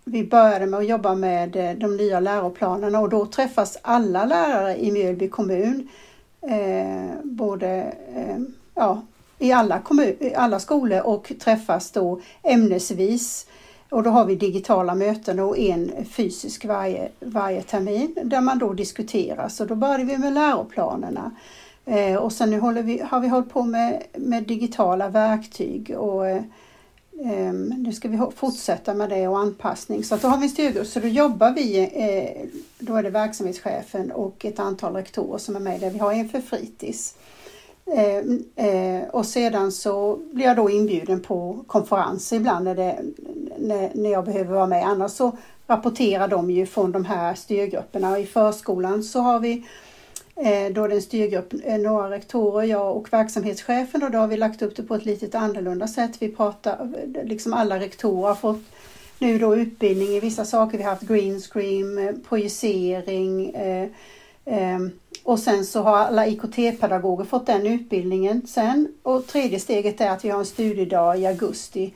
vi 0.04 0.24
började 0.24 0.66
med 0.66 0.80
att 0.80 0.88
jobba 0.88 1.14
med 1.14 1.56
eh, 1.56 1.72
de 1.72 1.96
nya 1.96 2.20
läroplanerna 2.20 3.00
och 3.00 3.08
då 3.08 3.26
träffas 3.26 3.78
alla 3.82 4.24
lärare 4.24 4.76
i 4.76 4.92
Mjölby 4.92 5.28
kommun. 5.28 5.88
Eh, 6.40 7.10
både 7.22 7.68
eh, 8.14 8.38
ja, 8.74 9.02
i 9.38 9.52
alla, 9.52 9.78
kommun, 9.78 10.16
alla 10.36 10.60
skolor 10.60 11.00
och 11.00 11.32
träffas 11.40 11.90
då 11.90 12.20
ämnesvis. 12.42 13.46
Och 13.88 14.02
då 14.02 14.10
har 14.10 14.24
vi 14.24 14.34
digitala 14.34 14.94
möten 14.94 15.40
och 15.40 15.58
en 15.58 15.92
fysisk 16.10 16.64
varje, 16.64 17.08
varje 17.20 17.62
termin 17.62 18.18
där 18.24 18.40
man 18.40 18.58
då 18.58 18.72
diskuterar. 18.72 19.48
Så 19.48 19.64
då 19.64 19.74
började 19.74 20.04
vi 20.04 20.18
med 20.18 20.32
läroplanerna. 20.32 21.30
Eh, 21.84 22.16
och 22.16 22.32
sen 22.32 22.50
nu 22.50 22.60
håller 22.60 22.82
vi, 22.82 23.00
har 23.00 23.20
vi 23.20 23.28
hållit 23.28 23.50
på 23.50 23.62
med, 23.62 24.02
med 24.12 24.42
digitala 24.42 25.08
verktyg 25.08 25.94
och 25.98 26.26
eh, 26.26 26.42
nu 27.78 27.92
ska 27.92 28.08
vi 28.08 28.18
fortsätta 28.36 28.94
med 28.94 29.10
det 29.10 29.28
och 29.28 29.38
anpassning. 29.38 30.04
Så 30.04 30.16
då 30.16 30.28
har 30.28 30.38
vi 30.38 30.44
en 30.44 30.50
styrgrupp, 30.50 30.86
så 30.86 31.00
då 31.00 31.08
jobbar 31.08 31.50
vi, 31.50 31.78
eh, 31.78 32.48
då 32.78 32.96
är 32.96 33.02
det 33.02 33.10
verksamhetschefen 33.10 34.12
och 34.12 34.44
ett 34.44 34.58
antal 34.58 34.94
rektorer 34.94 35.38
som 35.38 35.56
är 35.56 35.60
med 35.60 35.80
där. 35.80 35.90
Vi 35.90 35.98
har 35.98 36.12
en 36.12 36.28
för 36.28 36.40
fritids. 36.40 37.14
Eh, 37.86 38.66
eh, 38.66 39.08
och 39.08 39.26
sedan 39.26 39.72
så 39.72 40.20
blir 40.32 40.44
jag 40.44 40.56
då 40.56 40.70
inbjuden 40.70 41.20
på 41.20 41.64
konferenser 41.66 42.36
ibland 42.36 42.64
när, 42.64 42.74
det, 42.74 42.98
när, 43.58 43.90
när 43.94 44.10
jag 44.10 44.24
behöver 44.24 44.54
vara 44.54 44.66
med. 44.66 44.86
Annars 44.86 45.12
så 45.12 45.36
rapporterar 45.66 46.28
de 46.28 46.50
ju 46.50 46.66
från 46.66 46.92
de 46.92 47.04
här 47.04 47.34
styrgrupperna. 47.34 48.18
I 48.18 48.26
förskolan 48.26 49.02
så 49.02 49.20
har 49.20 49.40
vi 49.40 49.64
eh, 50.36 50.72
då 50.72 50.86
den 50.86 51.02
styrgrupp, 51.02 51.54
eh, 51.64 51.78
några 51.78 52.10
rektorer, 52.10 52.66
jag 52.66 52.96
och 52.96 53.12
verksamhetschefen 53.12 54.02
och 54.02 54.10
då 54.10 54.18
har 54.18 54.28
vi 54.28 54.36
lagt 54.36 54.62
upp 54.62 54.76
det 54.76 54.82
på 54.82 54.94
ett 54.94 55.04
lite 55.04 55.38
annorlunda 55.38 55.88
sätt. 55.88 56.16
Vi 56.18 56.28
pratar, 56.28 56.92
eh, 57.14 57.24
liksom 57.24 57.52
alla 57.52 57.80
rektorer 57.80 58.28
har 58.28 58.34
fått 58.34 58.62
nu 59.18 59.38
då 59.38 59.56
utbildning 59.56 60.08
i 60.08 60.20
vissa 60.20 60.44
saker. 60.44 60.78
Vi 60.78 60.84
har 60.84 60.90
haft 60.90 61.08
green 61.08 61.40
screen, 61.40 61.98
eh, 61.98 62.14
projicering, 62.28 63.50
eh, 63.50 63.88
eh, 64.44 64.78
och 65.24 65.38
sen 65.38 65.64
så 65.64 65.82
har 65.82 65.96
alla 65.96 66.26
IKT-pedagoger 66.26 67.24
fått 67.24 67.46
den 67.46 67.66
utbildningen 67.66 68.46
sen. 68.46 68.94
Och 69.02 69.26
tredje 69.26 69.60
steget 69.60 70.00
är 70.00 70.10
att 70.10 70.24
vi 70.24 70.30
har 70.30 70.38
en 70.38 70.46
studiedag 70.46 71.18
i 71.18 71.26
augusti 71.26 71.94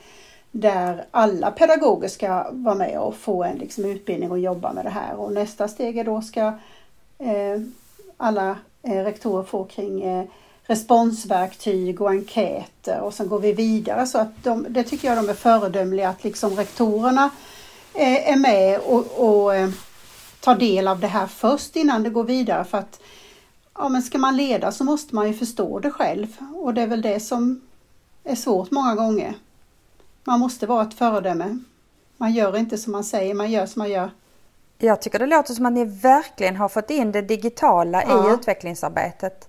där 0.50 1.04
alla 1.10 1.50
pedagoger 1.50 2.08
ska 2.08 2.46
vara 2.50 2.74
med 2.74 3.00
och 3.00 3.14
få 3.14 3.44
en 3.44 3.58
liksom, 3.58 3.84
utbildning 3.84 4.30
och 4.30 4.38
jobba 4.38 4.72
med 4.72 4.84
det 4.84 4.90
här. 4.90 5.14
Och 5.14 5.32
nästa 5.32 5.68
steg 5.68 5.98
är 5.98 6.04
då 6.04 6.22
ska 6.22 6.46
eh, 7.18 7.60
alla 8.16 8.56
eh, 8.82 9.04
rektorer 9.04 9.42
få 9.42 9.64
kring 9.64 10.02
eh, 10.02 10.24
responsverktyg 10.62 12.00
och 12.00 12.10
enkäter 12.10 13.00
och 13.00 13.14
sen 13.14 13.28
går 13.28 13.38
vi 13.38 13.52
vidare 13.52 14.06
så 14.06 14.18
att 14.18 14.44
de, 14.44 14.66
det 14.68 14.82
tycker 14.82 15.08
jag 15.08 15.16
de 15.16 15.28
är 15.28 15.34
föredömliga 15.34 16.08
att 16.08 16.24
liksom 16.24 16.56
rektorerna 16.56 17.30
eh, 17.94 18.32
är 18.32 18.36
med 18.36 18.80
och, 18.80 19.04
och 19.16 19.54
eh, 19.54 19.68
tar 20.40 20.54
del 20.54 20.88
av 20.88 21.00
det 21.00 21.06
här 21.06 21.26
först 21.26 21.76
innan 21.76 22.02
det 22.02 22.10
går 22.10 22.24
vidare 22.24 22.64
för 22.64 22.78
att 22.78 23.00
ja, 23.74 23.88
men 23.88 24.02
ska 24.02 24.18
man 24.18 24.36
leda 24.36 24.72
så 24.72 24.84
måste 24.84 25.14
man 25.14 25.28
ju 25.28 25.34
förstå 25.34 25.78
det 25.78 25.90
själv 25.90 26.36
och 26.54 26.74
det 26.74 26.82
är 26.82 26.86
väl 26.86 27.02
det 27.02 27.20
som 27.20 27.60
är 28.24 28.34
svårt 28.34 28.70
många 28.70 28.94
gånger. 28.94 29.34
Man 30.24 30.40
måste 30.40 30.66
vara 30.66 30.82
ett 30.82 30.94
föredöme. 30.94 31.58
Man 32.16 32.32
gör 32.32 32.56
inte 32.56 32.78
som 32.78 32.92
man 32.92 33.04
säger, 33.04 33.34
man 33.34 33.50
gör 33.50 33.66
som 33.66 33.80
man 33.80 33.90
gör. 33.90 34.10
Jag 34.78 35.02
tycker 35.02 35.18
det 35.18 35.26
låter 35.26 35.54
som 35.54 35.66
att 35.66 35.72
ni 35.72 35.84
verkligen 35.84 36.56
har 36.56 36.68
fått 36.68 36.90
in 36.90 37.12
det 37.12 37.22
digitala 37.22 38.02
ja. 38.02 38.30
i 38.30 38.34
utvecklingsarbetet. 38.34 39.47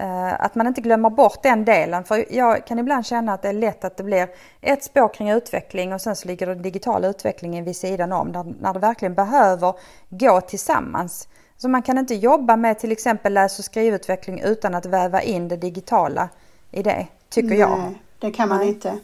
Eh, 0.00 0.44
att 0.44 0.54
man 0.54 0.66
inte 0.66 0.80
glömmer 0.80 1.10
bort 1.10 1.42
den 1.42 1.64
delen. 1.64 2.04
För 2.04 2.24
jag 2.30 2.66
kan 2.66 2.78
ibland 2.78 3.06
känna 3.06 3.32
att 3.32 3.42
det 3.42 3.48
är 3.48 3.52
lätt 3.52 3.84
att 3.84 3.96
det 3.96 4.02
blir 4.02 4.28
ett 4.60 4.84
spår 4.84 5.14
kring 5.14 5.30
utveckling 5.30 5.92
och 5.92 6.00
sen 6.00 6.16
så 6.16 6.28
ligger 6.28 6.46
den 6.46 6.62
digitala 6.62 7.08
utvecklingen 7.08 7.64
vid 7.64 7.76
sidan 7.76 8.12
om. 8.12 8.28
När, 8.28 8.44
när 8.60 8.72
det 8.72 8.78
verkligen 8.78 9.14
behöver 9.14 9.74
gå 10.08 10.40
tillsammans. 10.40 11.28
Så 11.56 11.68
man 11.68 11.82
kan 11.82 11.98
inte 11.98 12.14
jobba 12.14 12.56
med 12.56 12.78
till 12.78 12.92
exempel 12.92 13.34
läs 13.34 13.58
och 13.58 13.64
skrivutveckling 13.64 14.40
utan 14.40 14.74
att 14.74 14.86
väva 14.86 15.22
in 15.22 15.48
det 15.48 15.56
digitala 15.56 16.28
i 16.70 16.82
det, 16.82 17.06
tycker 17.28 17.48
Nej, 17.48 17.58
jag. 17.58 17.94
det 18.18 18.30
kan 18.30 18.48
man 18.48 18.58
Nej. 18.58 18.68
inte. 18.68 18.98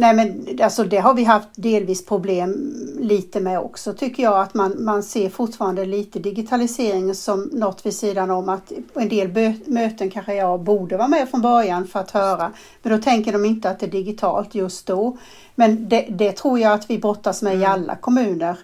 Nej 0.00 0.14
men 0.14 0.58
alltså 0.62 0.84
det 0.84 0.98
har 0.98 1.14
vi 1.14 1.24
haft 1.24 1.48
delvis 1.54 2.06
problem 2.06 2.72
lite 3.00 3.40
med 3.40 3.60
också 3.60 3.92
tycker 3.92 4.22
jag 4.22 4.40
att 4.40 4.54
man, 4.54 4.84
man 4.84 5.02
ser 5.02 5.30
fortfarande 5.30 5.84
lite 5.84 6.18
digitalisering 6.18 7.14
som 7.14 7.50
något 7.52 7.86
vid 7.86 7.94
sidan 7.94 8.30
om 8.30 8.48
att 8.48 8.72
en 8.94 9.08
del 9.08 9.54
möten 9.64 10.10
kanske 10.10 10.34
jag 10.34 10.60
borde 10.60 10.96
vara 10.96 11.08
med 11.08 11.28
från 11.28 11.42
början 11.42 11.86
för 11.86 12.00
att 12.00 12.10
höra. 12.10 12.52
Men 12.82 12.92
då 12.96 13.02
tänker 13.02 13.32
de 13.32 13.44
inte 13.44 13.70
att 13.70 13.80
det 13.80 13.86
är 13.86 13.90
digitalt 13.90 14.54
just 14.54 14.86
då. 14.86 15.18
Men 15.54 15.88
det, 15.88 16.06
det 16.10 16.32
tror 16.32 16.58
jag 16.58 16.72
att 16.72 16.90
vi 16.90 16.98
brottas 16.98 17.42
med 17.42 17.52
i 17.52 17.56
mm. 17.56 17.72
alla 17.72 17.96
kommuner. 17.96 18.58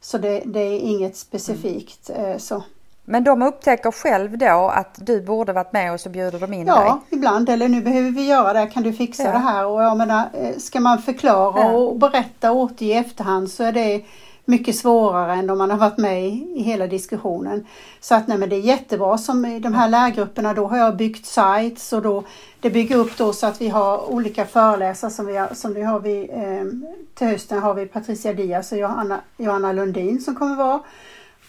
Så 0.00 0.18
det, 0.18 0.42
det 0.44 0.60
är 0.60 0.78
inget 0.78 1.16
specifikt 1.16 2.10
mm. 2.10 2.38
så. 2.38 2.62
Men 3.10 3.24
de 3.24 3.42
upptäcker 3.42 3.90
själv 3.90 4.38
då 4.38 4.72
att 4.74 4.98
du 5.06 5.20
borde 5.20 5.52
varit 5.52 5.72
med 5.72 5.92
och 5.92 6.00
så 6.00 6.08
bjuder 6.08 6.38
de 6.38 6.52
in 6.52 6.66
ja, 6.66 6.76
dig? 6.76 6.84
Ja, 6.86 7.00
ibland. 7.10 7.48
Eller 7.48 7.68
nu 7.68 7.82
behöver 7.82 8.10
vi 8.10 8.26
göra 8.28 8.52
det, 8.52 8.66
kan 8.66 8.82
du 8.82 8.92
fixa 8.92 9.22
ja. 9.22 9.32
det 9.32 9.38
här? 9.38 9.66
Och 9.66 9.82
jag 9.82 9.96
menar, 9.96 10.28
eh, 10.32 10.56
ska 10.56 10.80
man 10.80 11.02
förklara 11.02 11.60
ja. 11.60 11.70
och 11.70 11.98
berätta 11.98 12.52
och 12.52 12.56
återge 12.56 12.92
i 12.92 12.92
efterhand 12.92 13.50
så 13.50 13.64
är 13.64 13.72
det 13.72 14.02
mycket 14.44 14.76
svårare 14.76 15.32
än 15.32 15.50
om 15.50 15.58
man 15.58 15.70
har 15.70 15.78
varit 15.78 15.98
med 15.98 16.28
i 16.28 16.62
hela 16.62 16.86
diskussionen. 16.86 17.66
Så 18.00 18.14
att 18.14 18.28
nej 18.28 18.38
men 18.38 18.48
det 18.48 18.56
är 18.56 18.60
jättebra 18.60 19.18
som 19.18 19.44
i 19.44 19.60
de 19.60 19.74
här 19.74 19.88
lärgrupperna 19.88 20.54
då 20.54 20.66
har 20.66 20.78
jag 20.78 20.96
byggt 20.96 21.26
sites 21.26 21.92
och 21.92 22.02
då 22.02 22.24
det 22.60 22.70
bygger 22.70 22.96
upp 22.96 23.16
då 23.16 23.32
så 23.32 23.46
att 23.46 23.60
vi 23.60 23.68
har 23.68 24.10
olika 24.10 24.46
föreläsare 24.46 25.10
som 25.10 25.26
vi 25.26 25.36
har, 25.36 25.48
som 25.54 25.74
vi 25.74 25.82
har 25.82 26.00
vi, 26.00 26.30
eh, 26.32 26.90
till 27.14 27.26
hösten 27.26 27.58
har 27.58 27.74
vi 27.74 27.86
Patricia 27.86 28.32
Diaz 28.32 28.72
och 28.72 28.78
Johanna, 28.78 29.20
Johanna 29.36 29.72
Lundin 29.72 30.20
som 30.20 30.34
kommer 30.34 30.56
vara. 30.56 30.80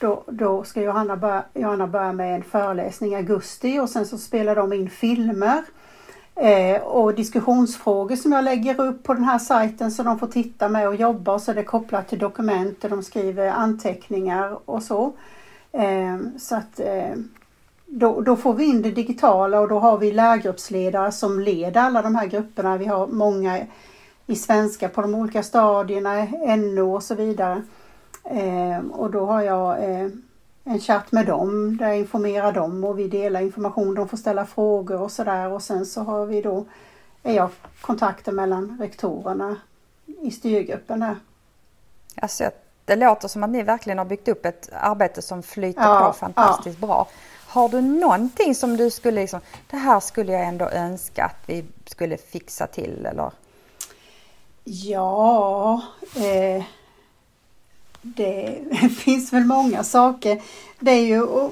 Då, 0.01 0.23
då 0.27 0.63
ska 0.63 0.81
Johanna 0.81 1.17
börja, 1.17 1.43
Johanna 1.53 1.87
börja 1.87 2.13
med 2.13 2.35
en 2.35 2.43
föreläsning 2.43 3.11
i 3.11 3.15
augusti 3.15 3.79
och 3.79 3.89
sen 3.89 4.05
så 4.05 4.17
spelar 4.17 4.55
de 4.55 4.73
in 4.73 4.89
filmer 4.89 5.63
eh, 6.35 6.81
och 6.81 7.13
diskussionsfrågor 7.13 8.15
som 8.15 8.31
jag 8.31 8.43
lägger 8.43 8.81
upp 8.81 9.03
på 9.03 9.13
den 9.13 9.23
här 9.23 9.39
sajten 9.39 9.91
så 9.91 10.03
de 10.03 10.19
får 10.19 10.27
titta 10.27 10.69
med 10.69 10.87
och 10.87 10.95
jobba 10.95 11.33
och 11.33 11.41
så 11.41 11.51
är 11.51 11.55
det 11.55 11.63
kopplat 11.63 12.07
till 12.07 12.19
dokument 12.19 12.83
och 12.83 12.89
de 12.89 13.03
skriver 13.03 13.49
anteckningar 13.49 14.59
och 14.65 14.83
så. 14.83 15.13
Eh, 15.71 16.17
så 16.39 16.55
att 16.55 16.79
eh, 16.79 17.15
då, 17.85 18.21
då, 18.21 18.35
får 18.35 18.53
vi 18.53 18.65
in 18.65 18.81
det 18.81 18.91
digitala 18.91 19.59
och 19.59 19.67
då 19.67 19.79
har 19.79 19.97
vi 19.97 20.11
lärgruppsledare 20.11 21.11
som 21.11 21.39
leder 21.39 21.81
alla 21.81 22.01
de 22.01 22.15
här 22.15 22.27
grupperna. 22.27 22.77
Vi 22.77 22.85
har 22.85 23.07
många 23.07 23.59
i 24.27 24.35
svenska 24.35 24.89
på 24.89 25.01
de 25.01 25.15
olika 25.15 25.43
stadierna, 25.43 26.27
NO 26.55 26.95
och 26.95 27.03
så 27.03 27.15
vidare. 27.15 27.61
Eh, 28.23 28.79
och 28.91 29.11
då 29.11 29.25
har 29.25 29.41
jag 29.41 29.83
eh, 29.83 30.09
en 30.63 30.79
chatt 30.79 31.11
med 31.11 31.25
dem 31.25 31.77
där 31.77 31.87
jag 31.87 31.97
informerar 31.97 32.51
dem 32.51 32.83
och 32.83 32.99
vi 32.99 33.07
delar 33.07 33.41
information. 33.41 33.95
De 33.95 34.07
får 34.07 34.17
ställa 34.17 34.45
frågor 34.45 35.01
och 35.01 35.11
sådär 35.11 35.49
och 35.49 35.61
sen 35.61 35.85
så 35.85 36.01
har 36.01 36.25
vi 36.25 36.41
då, 36.41 36.65
är 37.23 37.33
jag 37.33 37.49
kontakten 37.81 38.35
mellan 38.35 38.77
rektorerna 38.79 39.55
i 40.21 40.31
styrgruppen 40.31 40.99
där. 40.99 41.15
Alltså, 42.15 42.51
det 42.85 42.95
låter 42.95 43.27
som 43.27 43.43
att 43.43 43.49
ni 43.49 43.63
verkligen 43.63 43.97
har 43.97 44.05
byggt 44.05 44.27
upp 44.27 44.45
ett 44.45 44.69
arbete 44.73 45.21
som 45.21 45.43
flyter 45.43 45.81
ja, 45.81 46.07
på 46.07 46.13
fantastiskt 46.13 46.77
ja. 46.81 46.87
bra. 46.87 47.07
Har 47.47 47.69
du 47.69 47.81
någonting 47.81 48.55
som 48.55 48.77
du 48.77 48.89
skulle 48.89 49.21
liksom, 49.21 49.39
det 49.69 49.77
här 49.77 49.99
skulle 49.99 50.31
jag 50.31 50.47
ändå 50.47 50.69
önska 50.69 51.25
att 51.25 51.43
vi 51.45 51.65
skulle 51.85 52.17
fixa 52.17 52.67
till 52.67 53.05
eller? 53.05 53.31
Ja, 54.63 55.81
eh, 56.15 56.63
det 58.01 58.61
finns 58.97 59.33
väl 59.33 59.45
många 59.45 59.83
saker. 59.83 60.41
Det 60.79 60.91
är 60.91 61.05
ju, 61.05 61.49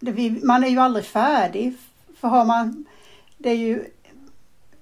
det, 0.00 0.44
man 0.44 0.64
är 0.64 0.68
ju 0.68 0.78
aldrig 0.78 1.04
färdig. 1.04 1.76
För 2.20 2.28
har 2.28 2.44
man, 2.44 2.84
det 3.38 3.50
är 3.50 3.56
ju 3.56 3.84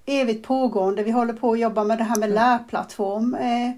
evigt 0.07 0.47
pågående. 0.47 1.03
Vi 1.03 1.11
håller 1.11 1.33
på 1.33 1.53
att 1.53 1.59
jobba 1.59 1.85
med 1.85 1.99
det 1.99 2.05
här 2.05 2.17
med 2.17 2.31
lärplattform. 2.31 3.35
Eh, 3.35 3.71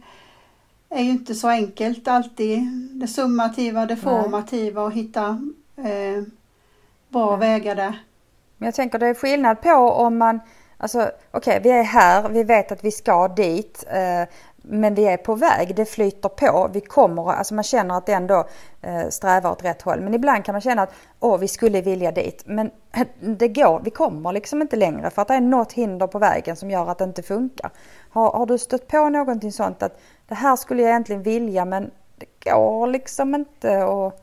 är 0.98 1.02
ju 1.02 1.10
inte 1.10 1.34
så 1.34 1.48
enkelt 1.48 2.08
alltid. 2.08 2.62
Det 2.92 3.06
summativa, 3.06 3.86
det 3.86 3.96
formativa 3.96 4.82
och 4.82 4.92
hitta 4.92 5.50
eh, 5.76 6.22
bra 7.08 7.36
vägar 7.36 7.74
där. 7.74 7.98
Men 8.56 8.66
jag 8.66 8.74
tänker 8.74 8.98
det 8.98 9.06
är 9.06 9.14
skillnad 9.14 9.60
på 9.60 9.70
om 9.74 10.18
man 10.18 10.40
Alltså 10.82 11.00
okej, 11.30 11.58
okay, 11.58 11.60
vi 11.60 11.70
är 11.70 11.82
här, 11.82 12.28
vi 12.28 12.44
vet 12.44 12.72
att 12.72 12.84
vi 12.84 12.90
ska 12.90 13.28
dit. 13.28 13.84
Men 14.62 14.94
vi 14.94 15.06
är 15.06 15.16
på 15.16 15.34
väg, 15.34 15.76
det 15.76 15.84
flyter 15.84 16.28
på, 16.28 16.70
vi 16.72 16.80
kommer, 16.80 17.32
alltså 17.32 17.54
man 17.54 17.64
känner 17.64 17.94
att 17.94 18.06
det 18.06 18.12
ändå 18.12 18.48
eh, 18.82 19.08
strävar 19.08 19.50
åt 19.50 19.64
rätt 19.64 19.82
håll. 19.82 20.00
Men 20.00 20.14
ibland 20.14 20.44
kan 20.44 20.52
man 20.52 20.60
känna 20.60 20.82
att 20.82 20.94
åh, 21.20 21.38
vi 21.38 21.48
skulle 21.48 21.80
vilja 21.80 22.12
dit, 22.12 22.42
men 22.46 22.70
det 23.20 23.48
går, 23.48 23.80
vi 23.84 23.90
kommer 23.90 24.32
liksom 24.32 24.62
inte 24.62 24.76
längre 24.76 25.10
för 25.10 25.22
att 25.22 25.28
det 25.28 25.34
är 25.34 25.40
något 25.40 25.72
hinder 25.72 26.06
på 26.06 26.18
vägen 26.18 26.56
som 26.56 26.70
gör 26.70 26.90
att 26.90 26.98
det 26.98 27.04
inte 27.04 27.22
funkar. 27.22 27.70
Har, 28.10 28.32
har 28.32 28.46
du 28.46 28.58
stött 28.58 28.88
på 28.88 29.08
någonting 29.08 29.52
sånt 29.52 29.82
att 29.82 30.00
det 30.28 30.34
här 30.34 30.56
skulle 30.56 30.82
jag 30.82 30.90
egentligen 30.90 31.22
vilja 31.22 31.64
men 31.64 31.90
det 32.16 32.50
går 32.50 32.86
liksom 32.86 33.34
inte 33.34 33.84
och... 33.84 34.20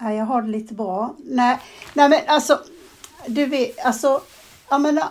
Ja, 0.00 0.12
jag 0.12 0.24
har 0.24 0.42
det 0.42 0.48
lite 0.48 0.74
bra. 0.74 1.14
Nej, 1.18 1.58
nej 1.94 2.08
men 2.08 2.20
alltså, 2.26 2.60
du 3.26 3.46
vet, 3.46 3.84
alltså, 3.84 4.20
jag 4.70 4.80
menar 4.80 5.04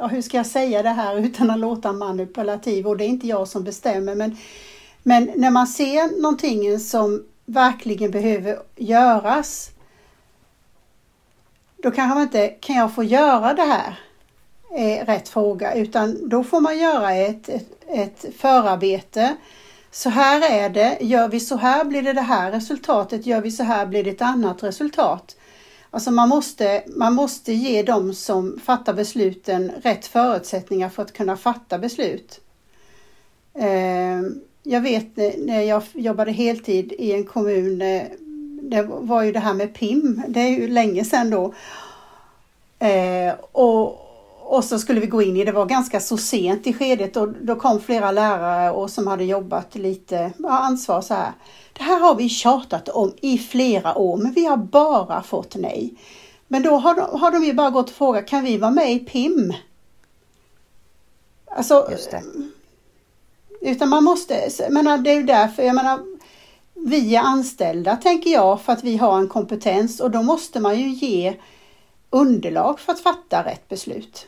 ja, 0.00 0.06
hur 0.06 0.22
ska 0.22 0.36
jag 0.36 0.46
säga 0.46 0.82
det 0.82 0.88
här 0.88 1.18
utan 1.18 1.50
att 1.50 1.58
låta 1.58 1.92
manipulativ 1.92 2.86
och 2.86 2.96
det 2.96 3.04
är 3.04 3.08
inte 3.08 3.26
jag 3.26 3.48
som 3.48 3.64
bestämmer 3.64 4.14
men, 4.14 4.36
men 5.02 5.30
när 5.36 5.50
man 5.50 5.66
ser 5.66 6.22
någonting 6.22 6.78
som 6.78 7.24
verkligen 7.46 8.10
behöver 8.10 8.58
göras 8.76 9.70
då 11.76 11.90
kanske 11.90 12.14
man 12.14 12.22
inte, 12.22 12.48
kan 12.48 12.76
jag 12.76 12.94
få 12.94 13.04
göra 13.04 13.54
det 13.54 13.62
här? 13.62 13.98
Är 14.76 15.04
rätt 15.04 15.28
fråga 15.28 15.74
utan 15.74 16.28
då 16.28 16.44
får 16.44 16.60
man 16.60 16.78
göra 16.78 17.14
ett, 17.14 17.48
ett, 17.48 17.68
ett 17.88 18.26
förarbete. 18.36 19.36
Så 19.90 20.10
här 20.10 20.50
är 20.50 20.70
det, 20.70 20.98
gör 21.00 21.28
vi 21.28 21.40
så 21.40 21.56
här 21.56 21.84
blir 21.84 22.02
det 22.02 22.12
det 22.12 22.20
här 22.20 22.50
resultatet, 22.50 23.26
gör 23.26 23.40
vi 23.40 23.50
så 23.50 23.62
här 23.62 23.86
blir 23.86 24.04
det 24.04 24.10
ett 24.10 24.22
annat 24.22 24.62
resultat. 24.62 25.36
Alltså 25.90 26.10
man 26.10 26.28
måste, 26.28 26.82
man 26.86 27.14
måste 27.14 27.52
ge 27.52 27.82
dem 27.82 28.14
som 28.14 28.58
fattar 28.64 28.94
besluten 28.94 29.72
rätt 29.82 30.06
förutsättningar 30.06 30.88
för 30.88 31.02
att 31.02 31.12
kunna 31.12 31.36
fatta 31.36 31.78
beslut. 31.78 32.40
Ehm, 33.54 34.40
jag 34.62 34.80
vet 34.80 35.18
eh, 35.18 35.30
när 35.38 35.60
jag 35.62 35.82
jobbade 35.92 36.32
heltid 36.32 36.92
i 36.92 37.12
en 37.12 37.24
kommun, 37.24 37.82
eh, 37.82 38.02
det 38.62 38.82
var 38.82 39.22
ju 39.22 39.32
det 39.32 39.38
här 39.38 39.54
med 39.54 39.74
PIM, 39.74 40.22
det 40.28 40.40
är 40.40 40.48
ju 40.48 40.68
länge 40.68 41.04
sedan 41.04 41.30
då. 41.30 41.54
Ehm, 42.78 43.34
och, 43.52 44.09
och 44.50 44.64
så 44.64 44.78
skulle 44.78 45.00
vi 45.00 45.06
gå 45.06 45.22
in 45.22 45.36
i, 45.36 45.44
det 45.44 45.52
var 45.52 45.66
ganska 45.66 46.00
så 46.00 46.16
sent 46.16 46.66
i 46.66 46.72
skedet 46.72 47.16
och 47.16 47.28
då 47.28 47.56
kom 47.56 47.80
flera 47.80 48.10
lärare 48.10 48.70
och 48.70 48.90
som 48.90 49.06
hade 49.06 49.24
jobbat 49.24 49.74
lite 49.74 50.32
ja, 50.38 50.48
ansvar 50.48 51.00
så 51.00 51.14
här. 51.14 51.32
Det 51.72 51.82
här 51.82 52.00
har 52.00 52.14
vi 52.14 52.28
tjatat 52.28 52.88
om 52.88 53.12
i 53.20 53.38
flera 53.38 53.98
år 53.98 54.16
men 54.16 54.32
vi 54.32 54.46
har 54.46 54.56
bara 54.56 55.22
fått 55.22 55.56
nej. 55.56 55.94
Men 56.48 56.62
då 56.62 56.76
har 56.76 56.94
de, 56.94 57.20
har 57.20 57.30
de 57.30 57.44
ju 57.44 57.52
bara 57.52 57.70
gått 57.70 57.88
och 57.88 57.94
frågat, 57.94 58.26
kan 58.28 58.44
vi 58.44 58.58
vara 58.58 58.70
med 58.70 58.92
i 58.92 58.98
PIM? 58.98 59.54
Alltså, 61.46 61.88
utan 63.60 63.88
man 63.88 64.04
måste, 64.04 64.50
menar, 64.70 64.98
det 64.98 65.10
är 65.10 65.16
ju 65.16 65.22
därför, 65.22 65.62
jag 65.62 65.74
menar, 65.74 66.00
vi 66.74 67.16
är 67.16 67.20
anställda 67.20 67.96
tänker 67.96 68.30
jag 68.30 68.60
för 68.60 68.72
att 68.72 68.84
vi 68.84 68.96
har 68.96 69.18
en 69.18 69.28
kompetens 69.28 70.00
och 70.00 70.10
då 70.10 70.22
måste 70.22 70.60
man 70.60 70.80
ju 70.80 70.88
ge 70.88 71.36
underlag 72.10 72.80
för 72.80 72.92
att 72.92 73.00
fatta 73.00 73.44
rätt 73.44 73.68
beslut. 73.68 74.26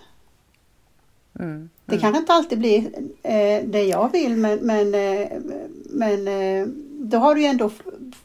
Mm, 1.40 1.50
mm. 1.50 1.70
Det 1.86 1.98
kanske 1.98 2.18
inte 2.18 2.32
alltid 2.32 2.58
blir 2.58 2.78
eh, 3.22 3.64
det 3.64 3.84
jag 3.84 4.12
vill 4.12 4.36
men, 4.36 4.58
men, 4.58 4.94
eh, 4.94 5.28
men 5.90 6.28
eh, 6.28 6.66
då 7.00 7.18
har 7.18 7.36
ju 7.36 7.44
ändå 7.44 7.70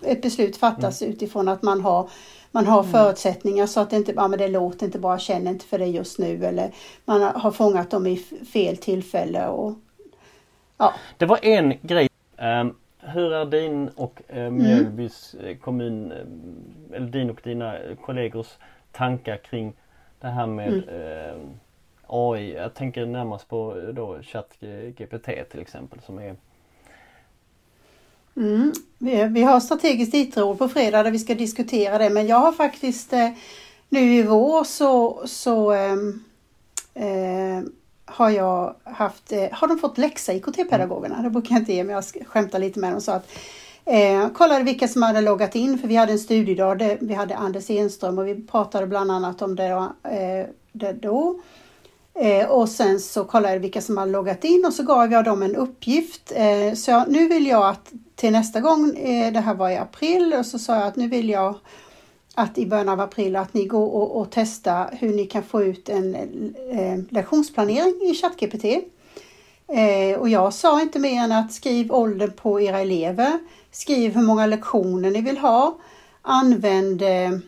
ett 0.02 0.22
beslut 0.22 0.58
fattats 0.58 1.02
mm. 1.02 1.14
utifrån 1.14 1.48
att 1.48 1.62
man 1.62 1.82
har 1.82 2.10
man 2.52 2.68
har 2.68 2.80
mm. 2.80 2.92
förutsättningar 2.92 3.66
så 3.66 3.80
att 3.80 3.90
det 3.90 3.96
inte 3.96 4.14
ja, 4.16 4.28
men 4.28 4.40
det 4.40 4.48
låter 4.48 4.86
inte 4.86 5.00
bra, 5.00 5.20
känner 5.20 5.52
inte 5.52 5.66
för 5.66 5.80
det 5.80 5.86
just 5.86 6.20
nu 6.20 6.46
eller 6.46 6.72
man 7.06 7.22
har 7.22 7.52
fångat 7.52 7.92
dem 7.92 8.08
i 8.08 8.18
fel 8.54 8.78
tillfälle. 8.78 9.48
Och, 9.48 9.74
ja. 10.78 10.94
Det 11.18 11.26
var 11.26 11.46
en 11.46 11.74
grej. 11.82 12.10
Um, 12.62 12.76
hur 13.00 13.34
är 13.34 13.46
din 13.46 13.90
och 13.90 14.22
uh, 14.36 14.50
Mjölbys 14.50 15.36
mm. 15.40 15.58
kommun, 15.58 16.14
eller 16.94 17.08
din 17.08 17.30
och 17.30 17.40
dina 17.44 17.76
kollegors 18.06 18.58
tankar 18.92 19.38
kring 19.38 19.74
det 20.20 20.28
här 20.28 20.48
med 20.48 20.68
mm. 20.68 21.60
AI? 22.10 22.54
Jag 22.54 22.74
tänker 22.74 23.06
närmast 23.06 23.48
på 23.48 23.92
då 23.94 24.20
ChatGPT 24.24 25.50
till 25.52 25.60
exempel 25.60 26.00
som 26.06 26.20
är 26.20 26.36
Mm. 28.36 28.74
Vi, 28.98 29.24
vi, 29.24 29.42
har 29.44 29.60
strategiskt 29.60 30.14
IT-råd 30.14 30.58
på 30.58 30.68
fredag 30.68 31.04
där 31.04 31.12
vi 31.12 31.20
ska 31.20 31.36
diskutera 31.36 31.98
det 31.98 32.10
men 32.10 32.28
jag 32.28 32.38
har 32.38 32.52
faktiskt 32.52 33.14
eh, 33.14 33.30
nu 33.90 34.16
i 34.16 34.24
vår 34.24 34.64
så, 34.64 35.22
så 35.26 35.72
ehm, 35.72 36.24
eh, 36.94 37.70
har 38.06 38.30
jag 38.30 38.76
haft, 38.84 39.32
eh, 39.32 39.48
har 39.52 39.68
de 39.68 39.80
fått 39.80 39.98
läxa 39.98 40.34
IKT-pedagogerna? 40.34 41.22
Det 41.22 41.30
brukar 41.30 41.56
jag 41.56 41.62
inte 41.62 41.74
ge 41.74 41.84
men 41.84 41.96
jag 41.96 42.04
skämtar 42.28 42.60
lite 42.60 42.80
med 42.80 42.92
dem 42.92 43.02
så 43.02 43.12
att 43.12 43.30
eh, 43.86 44.30
kollade 44.30 44.64
vilka 44.64 44.88
som 44.88 45.02
hade 45.02 45.22
loggat 45.22 45.56
in 45.56 45.78
för 45.78 45.88
vi 45.88 45.96
hade 45.96 46.12
en 46.12 46.20
studiedag 46.20 46.78
där 46.78 46.98
vi 47.02 47.14
hade 47.14 47.36
Anders 47.36 47.70
Enström 47.70 48.18
och 48.18 48.28
vi 48.28 48.48
pratade 48.48 48.88
bland 48.88 49.12
annat 49.12 49.42
om 49.42 49.56
det, 49.56 49.66
eh, 50.04 50.46
det 50.72 50.94
då. 50.94 51.40
Eh, 52.20 52.50
och 52.50 52.70
sen 52.70 53.00
så 53.00 53.24
kollade 53.24 53.54
jag 53.54 53.60
vilka 53.60 53.82
som 53.82 53.98
hade 53.98 54.12
loggat 54.12 54.44
in 54.44 54.66
och 54.66 54.74
så 54.74 54.84
gav 54.84 55.12
jag 55.12 55.26
dem 55.26 55.44
en 55.44 55.56
uppgift. 55.56 56.32
Eh, 56.36 56.74
så 56.74 56.92
jag, 56.92 57.12
nu 57.12 57.28
vill 57.28 57.48
jag 57.48 57.70
att 57.70 57.92
till 58.16 58.32
nästa 58.32 58.60
gång, 58.60 58.98
eh, 58.98 59.34
det 59.34 59.40
här 59.40 59.54
var 59.54 59.70
i 59.70 59.78
april, 59.78 60.34
och 60.34 60.46
så 60.46 60.60
sa 60.60 60.76
jag 60.76 60.88
att 60.88 60.96
nu 60.96 61.08
vill 61.08 61.30
jag 61.30 61.56
att 62.36 62.58
i 62.58 62.66
början 62.66 62.90
av 62.90 63.02
april 63.02 63.36
att 63.36 63.54
ni 63.54 63.66
går 63.66 63.86
och, 63.86 64.22
och 64.22 64.28
testar 64.32 64.98
hur 65.00 65.14
ni 65.14 65.26
kan 65.26 65.44
få 65.44 65.64
ut 65.64 65.90
en 65.90 66.16
eh, 66.72 67.00
lektionsplanering 67.10 68.10
i 68.10 68.14
ChatGPT. 68.14 68.66
Eh, 69.68 70.20
och 70.20 70.30
jag 70.30 70.54
sa 70.54 70.82
inte 70.82 71.00
mer 71.00 71.24
än 71.24 71.32
att 71.32 71.54
skriv 71.54 71.92
åldern 71.92 72.32
på 72.32 72.62
era 72.62 72.80
elever, 72.80 73.40
skriv 73.72 74.16
hur 74.16 74.22
många 74.22 74.46
lektioner 74.46 75.12
ni 75.12 75.22
vill 75.22 75.38
ha, 75.38 75.78
använd 76.22 77.02
eh, 77.02 77.40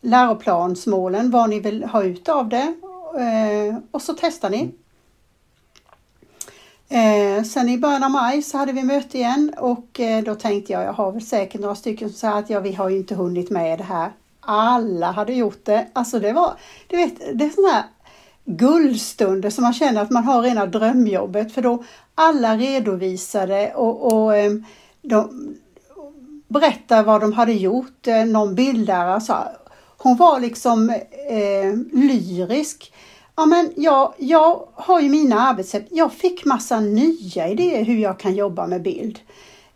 läroplansmålen, 0.00 1.30
vad 1.30 1.50
ni 1.50 1.60
vill 1.60 1.84
ha 1.84 2.02
ut 2.02 2.28
av 2.28 2.48
det 2.48 2.74
eh, 3.18 3.76
och 3.90 4.02
så 4.02 4.14
testar 4.20 4.50
ni. 4.50 4.74
Eh, 6.88 7.42
sen 7.42 7.68
i 7.68 7.78
början 7.78 8.04
av 8.04 8.10
maj 8.10 8.42
så 8.42 8.58
hade 8.58 8.72
vi 8.72 8.82
möte 8.82 9.18
igen 9.18 9.54
och 9.58 10.00
eh, 10.00 10.24
då 10.24 10.34
tänkte 10.34 10.72
jag, 10.72 10.84
jag 10.84 10.92
har 10.92 11.12
väl 11.12 11.22
säkert 11.22 11.60
några 11.60 11.74
stycken 11.74 12.08
som 12.08 12.18
säger 12.18 12.34
att 12.34 12.50
ja, 12.50 12.60
vi 12.60 12.72
har 12.72 12.88
ju 12.88 12.96
inte 12.96 13.14
hunnit 13.14 13.50
med 13.50 13.78
det 13.78 13.84
här. 13.84 14.12
Alla 14.40 15.10
hade 15.10 15.32
gjort 15.32 15.64
det. 15.64 15.86
Alltså 15.92 16.18
det 16.18 16.32
var, 16.32 16.54
du 16.86 16.96
vet, 16.96 17.38
det 17.38 17.44
är 17.44 17.50
sådana 17.50 17.72
här 17.72 17.84
guldstunder 18.44 19.50
som 19.50 19.64
man 19.64 19.72
känner 19.72 20.02
att 20.02 20.10
man 20.10 20.24
har 20.24 20.42
rena 20.42 20.66
drömjobbet 20.66 21.54
för 21.54 21.62
då 21.62 21.84
alla 22.14 22.56
redovisade 22.56 23.72
och, 23.74 24.12
och 24.12 24.36
eh, 24.36 24.52
de 25.02 25.56
berättade 26.48 27.02
vad 27.02 27.20
de 27.20 27.32
hade 27.32 27.52
gjort. 27.52 28.06
Eh, 28.06 28.24
någon 28.24 28.54
bildlärare 28.54 29.20
sa, 29.20 29.48
hon 30.02 30.16
var 30.16 30.40
liksom 30.40 30.90
eh, 31.28 31.74
lyrisk. 31.92 32.92
Ja, 33.36 33.46
men 33.46 33.72
jag, 33.76 34.14
jag 34.18 34.68
har 34.74 35.00
ju 35.00 35.08
mina 35.08 35.40
arbetssätt. 35.40 35.86
Jag 35.90 36.12
fick 36.12 36.44
massa 36.44 36.80
nya 36.80 37.48
idéer 37.48 37.84
hur 37.84 37.98
jag 37.98 38.18
kan 38.18 38.34
jobba 38.34 38.66
med 38.66 38.82
bild. 38.82 39.18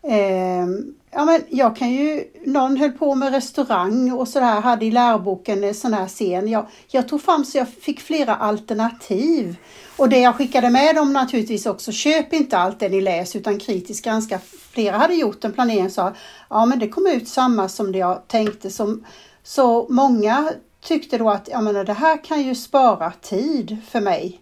Eh, 0.02 0.66
ja, 1.10 1.24
men 1.24 1.40
jag 1.48 1.76
kan 1.76 1.90
ju, 1.90 2.24
någon 2.44 2.76
höll 2.76 2.92
på 2.92 3.14
med 3.14 3.32
restaurang 3.32 4.12
och 4.12 4.28
sådär, 4.28 4.60
hade 4.60 4.84
i 4.84 4.90
läroboken 4.90 5.64
en 5.64 5.74
sån 5.74 5.94
här 5.94 6.08
scen. 6.08 6.48
Jag, 6.48 6.66
jag 6.88 7.08
tog 7.08 7.22
fram 7.22 7.44
så 7.44 7.58
jag 7.58 7.68
fick 7.68 8.00
flera 8.00 8.36
alternativ. 8.36 9.56
Och 9.96 10.08
det 10.08 10.18
jag 10.18 10.36
skickade 10.36 10.70
med 10.70 10.94
dem 10.94 11.12
naturligtvis 11.12 11.66
också, 11.66 11.92
köp 11.92 12.32
inte 12.32 12.58
allt 12.58 12.80
det 12.80 12.88
ni 12.88 13.00
läser 13.00 13.38
utan 13.38 13.58
kritiskt 13.58 14.04
granska. 14.04 14.40
Flera 14.70 14.96
hade 14.96 15.14
gjort 15.14 15.44
en 15.44 15.52
planering 15.52 15.86
och 15.86 15.92
sa, 15.92 16.12
ja 16.50 16.66
men 16.66 16.78
det 16.78 16.88
kom 16.88 17.06
ut 17.06 17.28
samma 17.28 17.68
som 17.68 17.92
det 17.92 17.98
jag 17.98 18.28
tänkte. 18.28 18.70
Som, 18.70 19.04
så 19.44 19.86
många 19.88 20.50
tyckte 20.82 21.18
då 21.18 21.30
att 21.30 21.48
ja, 21.52 21.60
men 21.60 21.74
det 21.86 21.92
här 21.92 22.24
kan 22.24 22.42
ju 22.42 22.54
spara 22.54 23.12
tid 23.20 23.76
för 23.88 24.00
mig. 24.00 24.40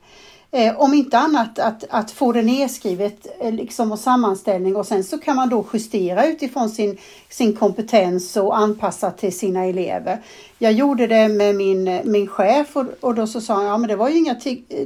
Eh, 0.50 0.80
om 0.80 0.94
inte 0.94 1.18
annat 1.18 1.58
att, 1.58 1.84
att 1.90 2.10
få 2.10 2.32
det 2.32 2.42
nedskrivet 2.42 3.26
eh, 3.40 3.52
liksom 3.52 3.92
och 3.92 3.98
sammanställning 3.98 4.76
och 4.76 4.86
sen 4.86 5.04
så 5.04 5.18
kan 5.18 5.36
man 5.36 5.48
då 5.48 5.66
justera 5.72 6.26
utifrån 6.26 6.70
sin, 6.70 6.98
sin 7.28 7.56
kompetens 7.56 8.36
och 8.36 8.58
anpassa 8.58 9.10
till 9.10 9.38
sina 9.38 9.64
elever. 9.64 10.22
Jag 10.58 10.72
gjorde 10.72 11.06
det 11.06 11.28
med 11.28 11.54
min, 11.54 12.00
min 12.04 12.28
chef 12.28 12.76
och, 12.76 12.84
och 13.00 13.14
då 13.14 13.26
så 13.26 13.40
sa 13.40 13.54
han, 13.54 13.64
ja 13.64 13.78
men 13.78 13.88
det 13.88 13.96
var 13.96 14.08
ju 14.08 14.18
inga 14.18 14.36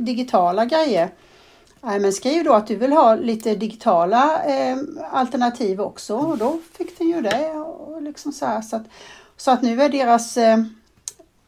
digitala 0.01 0.65
grejer. 0.65 1.11
Nej 1.81 2.01
men 2.01 2.13
skriv 2.13 2.45
då 2.45 2.53
att 2.53 2.67
du 2.67 2.77
vill 2.77 2.93
ha 2.93 3.15
lite 3.15 3.55
digitala 3.55 4.45
eh, 4.45 4.77
alternativ 5.13 5.81
också 5.81 6.17
och 6.17 6.39
då 6.39 6.59
fick 6.79 6.99
den 6.99 7.09
ju 7.09 7.21
det. 7.21 7.51
Och 7.51 8.03
liksom 8.03 8.33
så, 8.33 8.47
här, 8.47 8.63
så, 8.63 8.77
att, 8.77 8.87
så 9.37 9.51
att 9.51 9.63
nu 9.63 9.83
är 9.83 9.89
deras 9.89 10.37
eh, 10.37 10.59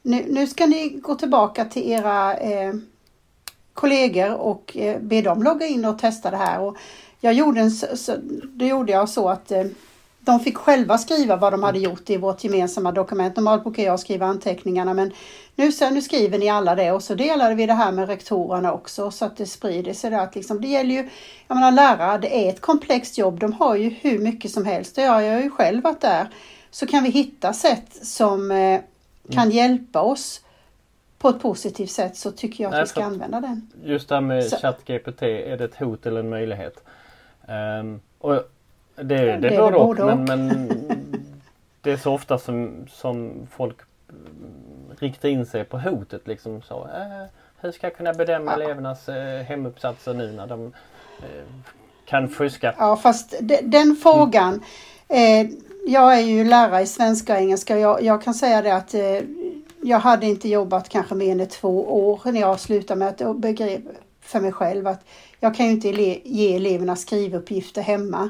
nu, 0.02 0.24
nu 0.28 0.46
ska 0.46 0.66
ni 0.66 0.88
gå 0.88 1.14
tillbaka 1.14 1.64
till 1.64 1.90
era 1.90 2.36
eh, 2.36 2.74
kollegor 3.74 4.34
och 4.34 4.76
eh, 4.76 5.00
be 5.00 5.22
dem 5.22 5.42
logga 5.42 5.66
in 5.66 5.84
och 5.84 5.98
testa 5.98 6.30
det 6.30 6.36
här. 6.36 6.60
Och 6.60 6.76
jag 7.20 7.32
gjorde 7.32 7.60
en, 7.60 7.70
så, 7.70 8.16
då 8.44 8.64
gjorde 8.64 8.92
jag 8.92 9.08
så 9.08 9.28
att 9.28 9.50
eh, 9.50 9.64
de 10.20 10.40
fick 10.40 10.56
själva 10.56 10.98
skriva 10.98 11.36
vad 11.36 11.52
de 11.52 11.62
hade 11.62 11.78
gjort 11.78 12.10
i 12.10 12.16
vårt 12.16 12.44
gemensamma 12.44 12.92
dokument. 12.92 13.36
Normalt 13.36 13.62
brukar 13.62 13.82
jag 13.82 14.00
skriva 14.00 14.26
anteckningarna 14.26 14.94
men 14.94 15.12
nu, 15.54 15.72
så, 15.72 15.90
nu 15.90 16.02
skriver 16.02 16.38
ni 16.38 16.48
alla 16.48 16.74
det 16.74 16.92
och 16.92 17.02
så 17.02 17.14
delade 17.14 17.54
vi 17.54 17.66
det 17.66 17.74
här 17.74 17.92
med 17.92 18.08
rektorerna 18.08 18.72
också 18.72 19.10
så 19.10 19.24
att 19.24 19.36
det 19.36 19.46
sprider 19.46 19.92
sig. 19.92 20.10
Där, 20.10 20.18
att 20.18 20.34
liksom, 20.34 20.60
det 20.60 20.68
gäller 20.68 20.94
ju, 20.94 21.08
jag 21.48 21.54
menar 21.54 21.72
lärare, 21.72 22.18
det 22.18 22.46
är 22.46 22.48
ett 22.48 22.60
komplext 22.60 23.18
jobb. 23.18 23.40
De 23.40 23.52
har 23.52 23.76
ju 23.76 23.88
hur 23.88 24.18
mycket 24.18 24.50
som 24.50 24.64
helst. 24.64 24.96
Jag 24.96 25.12
har 25.12 25.20
ju 25.20 25.50
själv 25.50 25.82
varit 25.82 26.00
där. 26.00 26.28
Så 26.70 26.86
kan 26.86 27.02
vi 27.02 27.10
hitta 27.10 27.52
sätt 27.52 28.06
som 28.06 28.50
eh, 28.50 28.80
kan 29.30 29.42
mm. 29.42 29.56
hjälpa 29.56 30.00
oss 30.00 30.40
på 31.18 31.28
ett 31.28 31.42
positivt 31.42 31.90
sätt 31.90 32.16
så 32.16 32.32
tycker 32.32 32.64
jag 32.64 32.68
att 32.68 32.74
Nej, 32.74 32.82
vi 32.82 32.88
ska 32.88 33.04
använda 33.04 33.40
den. 33.40 33.70
Just 33.84 34.08
det 34.08 34.14
här 34.14 34.22
med 34.22 34.50
ChatGPT, 34.50 35.22
är 35.22 35.56
det 35.56 35.64
ett 35.64 35.74
hot 35.74 36.06
eller 36.06 36.20
en 36.20 36.28
möjlighet? 36.28 36.84
Um, 37.80 38.00
och 38.18 38.34
det, 38.34 39.02
det, 39.02 39.36
det 39.36 39.48
är 39.48 39.72
både 39.72 40.02
och, 40.02 40.18
men, 40.18 40.24
men 40.24 40.68
det 41.80 41.90
är 41.90 41.96
så 41.96 42.12
ofta 42.14 42.38
som, 42.38 42.86
som 42.90 43.46
folk 43.50 43.76
riktar 44.98 45.28
in 45.28 45.46
sig 45.46 45.64
på 45.64 45.78
hotet 45.78 46.26
liksom 46.26 46.62
så. 46.62 46.84
Äh, 46.84 47.26
hur 47.60 47.72
ska 47.72 47.86
jag 47.86 47.96
kunna 47.96 48.12
bedöma 48.12 48.50
ja. 48.50 48.62
elevernas 48.62 49.08
eh, 49.08 49.42
hemuppsatser 49.42 50.14
nu 50.14 50.32
när 50.32 50.46
de 50.46 50.72
eh, 51.18 51.44
kan 52.04 52.28
fuska? 52.28 52.74
Ja 52.78 52.96
fast 52.96 53.34
de, 53.40 53.60
den 53.62 53.96
frågan 54.02 54.48
mm 54.48 54.64
eh, 55.08 55.46
jag 55.86 56.18
är 56.18 56.20
ju 56.20 56.44
lärare 56.44 56.82
i 56.82 56.86
svenska 56.86 57.34
och 57.34 57.40
engelska. 57.40 57.78
Jag, 57.78 58.02
jag 58.02 58.22
kan 58.22 58.34
säga 58.34 58.62
det 58.62 58.74
att 58.74 58.94
eh, 58.94 59.20
jag 59.82 59.98
hade 59.98 60.26
inte 60.26 60.48
jobbat 60.48 60.88
kanske 60.88 61.14
mer 61.14 61.40
än 61.40 61.48
två 61.48 62.06
år 62.08 62.20
när 62.24 62.40
jag 62.40 62.60
slutade 62.60 62.98
med 62.98 63.08
att 63.08 63.36
begrep 63.36 63.82
för 64.20 64.40
mig 64.40 64.52
själv 64.52 64.86
att 64.86 65.04
jag 65.40 65.54
kan 65.54 65.66
ju 65.66 65.72
inte 65.72 65.88
ele 65.88 66.18
ge 66.24 66.56
eleverna 66.56 66.96
skrivuppgifter 66.96 67.82
hemma. 67.82 68.28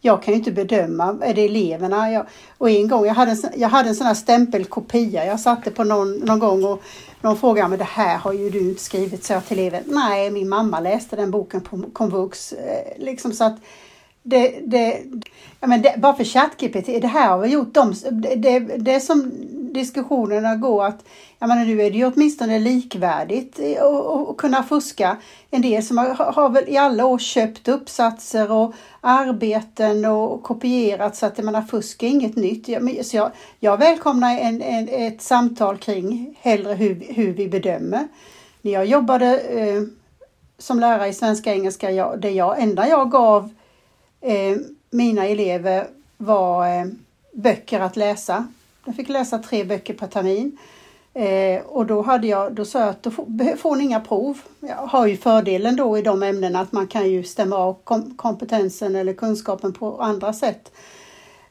Jag 0.00 0.22
kan 0.22 0.34
ju 0.34 0.38
inte 0.38 0.52
bedöma, 0.52 1.18
är 1.22 1.34
det 1.34 1.44
eleverna? 1.44 2.12
Jag, 2.12 2.26
och 2.58 2.70
en 2.70 2.88
gång, 2.88 3.06
jag 3.06 3.14
hade, 3.14 3.30
en, 3.30 3.38
jag 3.56 3.68
hade 3.68 3.88
en 3.88 3.94
sån 3.94 4.06
här 4.06 4.14
stämpelkopia 4.14 5.26
jag 5.26 5.40
satte 5.40 5.70
på 5.70 5.84
någon, 5.84 6.14
någon 6.14 6.38
gång 6.38 6.64
och 6.64 6.82
någon 7.20 7.36
frågade 7.36 7.68
men 7.68 7.78
det 7.78 7.84
här 7.84 8.18
har 8.18 8.32
ju 8.32 8.50
du 8.50 8.60
inte 8.60 8.82
skrivit, 8.82 9.24
så 9.24 9.32
jag 9.32 9.46
till 9.46 9.58
eleven. 9.58 9.82
Nej, 9.86 10.30
min 10.30 10.48
mamma 10.48 10.80
läste 10.80 11.16
den 11.16 11.30
boken 11.30 11.60
på 11.60 11.82
komvux. 11.92 12.52
Eh, 12.52 12.98
liksom 12.98 13.32
så 13.32 13.44
att 13.44 13.56
det, 14.28 14.60
det, 14.66 15.02
ja 15.60 15.66
men 15.66 15.82
det, 15.82 15.94
bara 15.98 16.14
för 16.14 16.24
ChatGPT, 16.24 16.86
det 16.86 17.06
här 17.06 17.28
har 17.28 17.38
vi 17.38 17.48
gjort. 17.48 17.74
De, 17.74 17.94
det, 18.10 18.34
det, 18.34 18.58
det 18.58 19.00
som 19.00 19.32
diskussionerna 19.72 20.56
går 20.56 20.84
att 20.84 21.04
jag 21.40 21.48
menar, 21.48 21.64
nu 21.64 21.82
är 21.82 21.90
det 21.90 21.98
ju 21.98 22.06
åtminstone 22.06 22.58
likvärdigt 22.58 23.60
att 24.28 24.36
kunna 24.36 24.62
fuska. 24.62 25.16
En 25.50 25.62
del 25.62 25.82
som 25.82 25.98
har, 25.98 26.14
har 26.14 26.48
väl 26.48 26.68
i 26.68 26.76
alla 26.76 27.06
år 27.06 27.18
köpt 27.18 27.68
uppsatser 27.68 28.52
och 28.52 28.74
arbeten 29.00 30.04
och 30.04 30.42
kopierat 30.42 31.16
så 31.16 31.26
att 31.26 31.44
man 31.44 31.54
har 31.54 31.62
fusk 31.62 32.02
är 32.02 32.06
inget 32.06 32.36
nytt. 32.36 32.66
Så 33.06 33.16
jag, 33.16 33.30
jag 33.60 33.78
välkomnar 33.78 34.38
en, 34.38 34.62
en, 34.62 34.88
ett 34.88 35.22
samtal 35.22 35.76
kring 35.76 36.38
hellre 36.40 36.74
hur, 36.74 37.06
hur 37.08 37.32
vi 37.32 37.48
bedömer. 37.48 38.08
När 38.62 38.72
jag 38.72 38.86
jobbade 38.86 39.38
eh, 39.38 39.82
som 40.58 40.80
lärare 40.80 41.08
i 41.08 41.12
svenska 41.12 41.50
och 41.50 41.56
engelska, 41.56 41.90
jag, 41.90 42.20
det 42.20 42.30
jag, 42.30 42.62
enda 42.62 42.88
jag 42.88 43.10
gav 43.10 43.50
Eh, 44.20 44.56
mina 44.90 45.26
elever 45.26 45.86
var 46.16 46.66
eh, 46.66 46.86
böcker 47.32 47.80
att 47.80 47.96
läsa. 47.96 48.46
De 48.84 48.94
fick 48.94 49.08
läsa 49.08 49.38
tre 49.38 49.64
böcker 49.64 49.94
per 49.94 50.06
termin. 50.06 50.58
Eh, 51.14 51.62
och 51.62 51.86
då, 51.86 52.02
hade 52.02 52.26
jag, 52.26 52.54
då 52.54 52.64
sa 52.64 52.80
jag 52.80 52.88
att 52.88 53.02
då 53.02 53.10
får, 53.10 53.56
får 53.56 53.76
ni 53.76 53.84
inga 53.84 54.00
prov. 54.00 54.38
Jag 54.60 54.76
har 54.76 55.06
ju 55.06 55.16
fördelen 55.16 55.76
då 55.76 55.98
i 55.98 56.02
de 56.02 56.22
ämnena 56.22 56.60
att 56.60 56.72
man 56.72 56.86
kan 56.86 57.10
ju 57.10 57.24
stämma 57.24 57.56
av 57.56 57.76
kom, 57.84 58.14
kompetensen 58.16 58.96
eller 58.96 59.12
kunskapen 59.12 59.72
på 59.72 60.02
andra 60.02 60.32
sätt. 60.32 60.72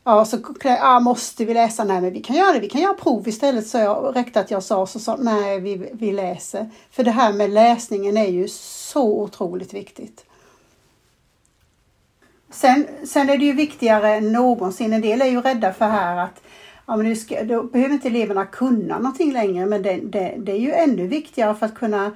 Ja, 0.04 0.26
så 0.26 0.38
ja, 0.64 1.00
måste 1.00 1.46
vi 1.46 1.54
läsa? 1.54 1.84
Nej, 1.84 2.02
men 2.02 2.14
vi 2.14 2.22
kan 2.22 2.36
göra 2.36 2.54
det. 2.54 2.60
Vi 2.60 2.70
kan 2.70 2.82
göra 2.82 2.94
prov 2.94 3.28
istället. 3.28 3.68
Så 3.68 3.78
jag 3.78 4.16
räckte 4.16 4.40
att 4.40 4.52
jag 4.52 4.64
sa 4.64 4.88
så 4.88 5.00
sa 5.00 5.16
nej, 5.16 5.60
vi, 5.60 5.90
vi 5.94 6.12
läser. 6.12 6.70
För 6.92 7.04
det 7.04 7.12
här 7.12 7.34
med 7.34 7.50
läsningen 7.50 8.18
är 8.18 8.28
ju 8.28 8.48
så 8.48 9.22
otroligt 9.22 9.74
viktigt. 9.74 10.26
Sen, 12.50 12.88
sen 13.04 13.30
är 13.30 13.38
det 13.38 13.46
ju 13.46 13.54
viktigare 13.54 14.16
än 14.16 14.32
någonsin. 14.32 14.94
En 14.94 15.02
del 15.02 15.22
är 15.22 15.26
ju 15.26 15.42
rädda 15.42 15.74
för 15.74 15.86
här 15.86 16.18
att 16.18 16.44
ja, 16.86 16.98
men 16.98 17.06
nu 17.06 17.16
ska, 17.16 17.44
då 17.44 17.64
behöver 17.64 17.94
inte 17.94 18.08
eleverna 18.08 18.46
kunna 18.46 18.98
någonting 19.00 19.34
längre 19.34 19.66
men 19.66 19.82
det, 19.82 20.00
det, 20.04 20.36
det 20.38 20.52
är 20.52 20.60
ju 20.60 20.72
ännu 20.72 21.08
viktigare 21.08 21.56
för 21.56 21.66
att 21.66 21.76
kunna 21.76 22.16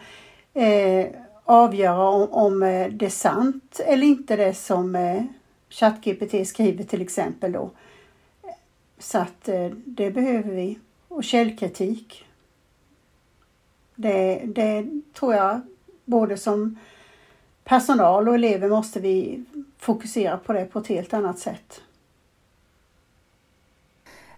eh, 0.54 1.08
avgöra 1.44 2.10
om, 2.10 2.30
om 2.32 2.64
eh, 2.64 2.88
det 2.88 3.06
är 3.06 3.10
sant 3.10 3.80
eller 3.86 4.08
inte 4.08 4.36
det 4.36 4.54
som 4.54 4.96
eh, 4.96 5.24
ChatGPT 5.70 6.48
skriver 6.48 6.84
till 6.84 7.02
exempel 7.02 7.52
då. 7.52 7.70
Så 9.00 9.18
att 9.18 9.48
eh, 9.48 9.70
det 9.86 10.12
behöver 10.12 10.52
vi. 10.52 10.80
Och 11.08 11.24
källkritik. 11.24 12.26
Det, 13.96 14.42
det 14.46 14.86
tror 15.14 15.36
jag 15.36 15.62
både 16.06 16.38
som 16.38 16.78
personal 17.64 18.28
och 18.28 18.36
elever 18.36 18.70
måste 18.70 19.00
vi 19.00 19.44
fokusera 19.82 20.38
på 20.38 20.54
det 20.54 20.66
på 20.66 20.80
ett 20.80 20.88
helt 20.88 21.14
annat 21.14 21.40
sätt. 21.40 21.82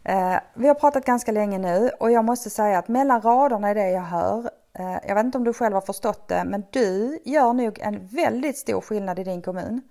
Eh, 0.04 0.36
vi 0.54 0.68
har 0.68 0.76
pratat 0.76 1.06
ganska 1.06 1.32
länge 1.32 1.58
nu 1.58 1.90
och 2.00 2.12
jag 2.12 2.26
måste 2.26 2.50
säga 2.50 2.78
att 2.78 2.88
mellan 2.88 3.22
raderna 3.22 3.72
i 3.72 3.74
det 3.74 3.90
jag 3.90 4.02
hör, 4.02 4.50
eh, 4.74 4.98
jag 5.08 5.16
vet 5.16 5.26
inte 5.26 5.38
om 5.38 5.44
du 5.44 5.54
själv 5.54 5.74
har 5.74 5.82
förstått 5.82 6.28
det, 6.28 6.44
men 6.46 6.64
du 6.72 7.20
gör 7.26 7.54
nog 7.54 7.80
en 7.80 8.08
väldigt 8.08 8.58
stor 8.58 8.82
skillnad 8.82 9.20
i 9.20 9.24
din 9.24 9.42
kommun. 9.42 9.82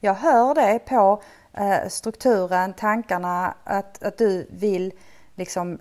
Jag 0.00 0.14
hör 0.14 0.54
det 0.54 0.78
på 0.78 1.22
eh, 1.52 1.88
strukturen, 1.88 2.72
tankarna, 2.72 3.54
att, 3.64 4.02
att 4.02 4.18
du 4.18 4.48
vill 4.50 4.92
liksom 5.34 5.78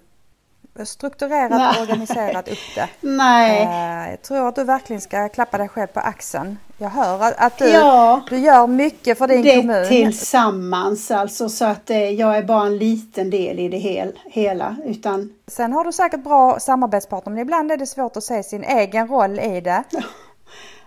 strukturerat 0.85 1.77
och 1.77 1.81
organiserat 1.81 2.47
upp 2.47 2.57
det. 2.75 2.89
Nej. 3.07 3.61
Eh, 3.61 4.11
jag 4.11 4.21
tror 4.21 4.47
att 4.47 4.55
du 4.55 4.63
verkligen 4.63 5.01
ska 5.01 5.29
klappa 5.29 5.57
dig 5.57 5.69
själv 5.69 5.87
på 5.87 5.99
axeln. 5.99 6.57
Jag 6.77 6.89
hör 6.89 7.21
att, 7.21 7.33
att 7.37 7.57
du, 7.57 7.67
ja, 7.67 8.21
du 8.29 8.37
gör 8.37 8.67
mycket 8.67 9.17
för 9.17 9.27
din 9.27 9.41
det 9.41 9.55
kommun. 9.61 9.87
tillsammans 9.87 11.11
alltså 11.11 11.49
så 11.49 11.65
att 11.65 11.89
eh, 11.89 12.09
jag 12.09 12.37
är 12.37 12.43
bara 12.43 12.65
en 12.65 12.77
liten 12.77 13.29
del 13.29 13.59
i 13.59 13.69
det 13.69 13.77
hel, 13.77 14.19
hela. 14.25 14.75
Utan... 14.85 15.33
Sen 15.47 15.73
har 15.73 15.83
du 15.83 15.91
säkert 15.91 16.23
bra 16.23 16.59
samarbetspartner 16.59 17.33
men 17.33 17.41
ibland 17.41 17.71
är 17.71 17.77
det 17.77 17.87
svårt 17.87 18.17
att 18.17 18.23
se 18.23 18.43
sin 18.43 18.63
egen 18.63 19.07
roll 19.07 19.39
i 19.39 19.61
det. 19.61 19.83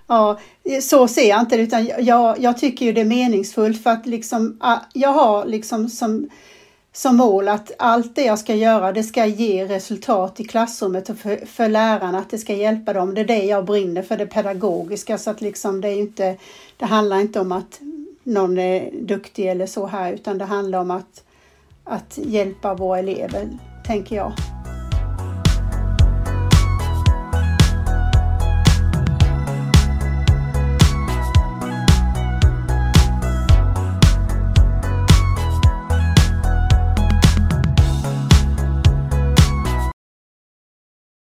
Ja, 0.08 0.38
så 0.82 1.08
ser 1.08 1.28
jag 1.28 1.40
inte 1.40 1.56
det 1.56 1.62
utan 1.62 1.86
jag, 1.98 2.38
jag 2.38 2.58
tycker 2.58 2.86
ju 2.86 2.92
det 2.92 3.00
är 3.00 3.04
meningsfullt 3.04 3.82
för 3.82 3.90
att 3.90 4.06
liksom, 4.06 4.58
ah, 4.60 4.78
jag 4.92 5.12
har 5.12 5.44
liksom 5.44 5.88
som 5.88 6.28
som 6.96 7.16
mål 7.16 7.48
att 7.48 7.72
allt 7.78 8.14
det 8.14 8.24
jag 8.24 8.38
ska 8.38 8.54
göra 8.54 8.92
det 8.92 9.02
ska 9.02 9.26
ge 9.26 9.66
resultat 9.66 10.40
i 10.40 10.44
klassrummet 10.44 11.08
och 11.08 11.18
för, 11.18 11.46
för 11.46 11.68
lärarna, 11.68 12.18
att 12.18 12.30
det 12.30 12.38
ska 12.38 12.54
hjälpa 12.54 12.92
dem. 12.92 13.14
Det 13.14 13.20
är 13.20 13.24
det 13.24 13.44
jag 13.44 13.64
brinner 13.64 14.02
för, 14.02 14.16
det 14.16 14.26
pedagogiska. 14.26 15.18
Så 15.18 15.30
att 15.30 15.40
liksom 15.40 15.80
det, 15.80 15.88
är 15.88 15.98
inte, 15.98 16.36
det 16.76 16.84
handlar 16.84 17.20
inte 17.20 17.40
om 17.40 17.52
att 17.52 17.80
någon 18.22 18.58
är 18.58 18.90
duktig 19.00 19.46
eller 19.46 19.66
så 19.66 19.86
här 19.86 20.12
utan 20.12 20.38
det 20.38 20.44
handlar 20.44 20.78
om 20.78 20.90
att, 20.90 21.24
att 21.84 22.18
hjälpa 22.18 22.74
våra 22.74 22.98
elever, 22.98 23.48
tänker 23.86 24.16
jag. 24.16 24.32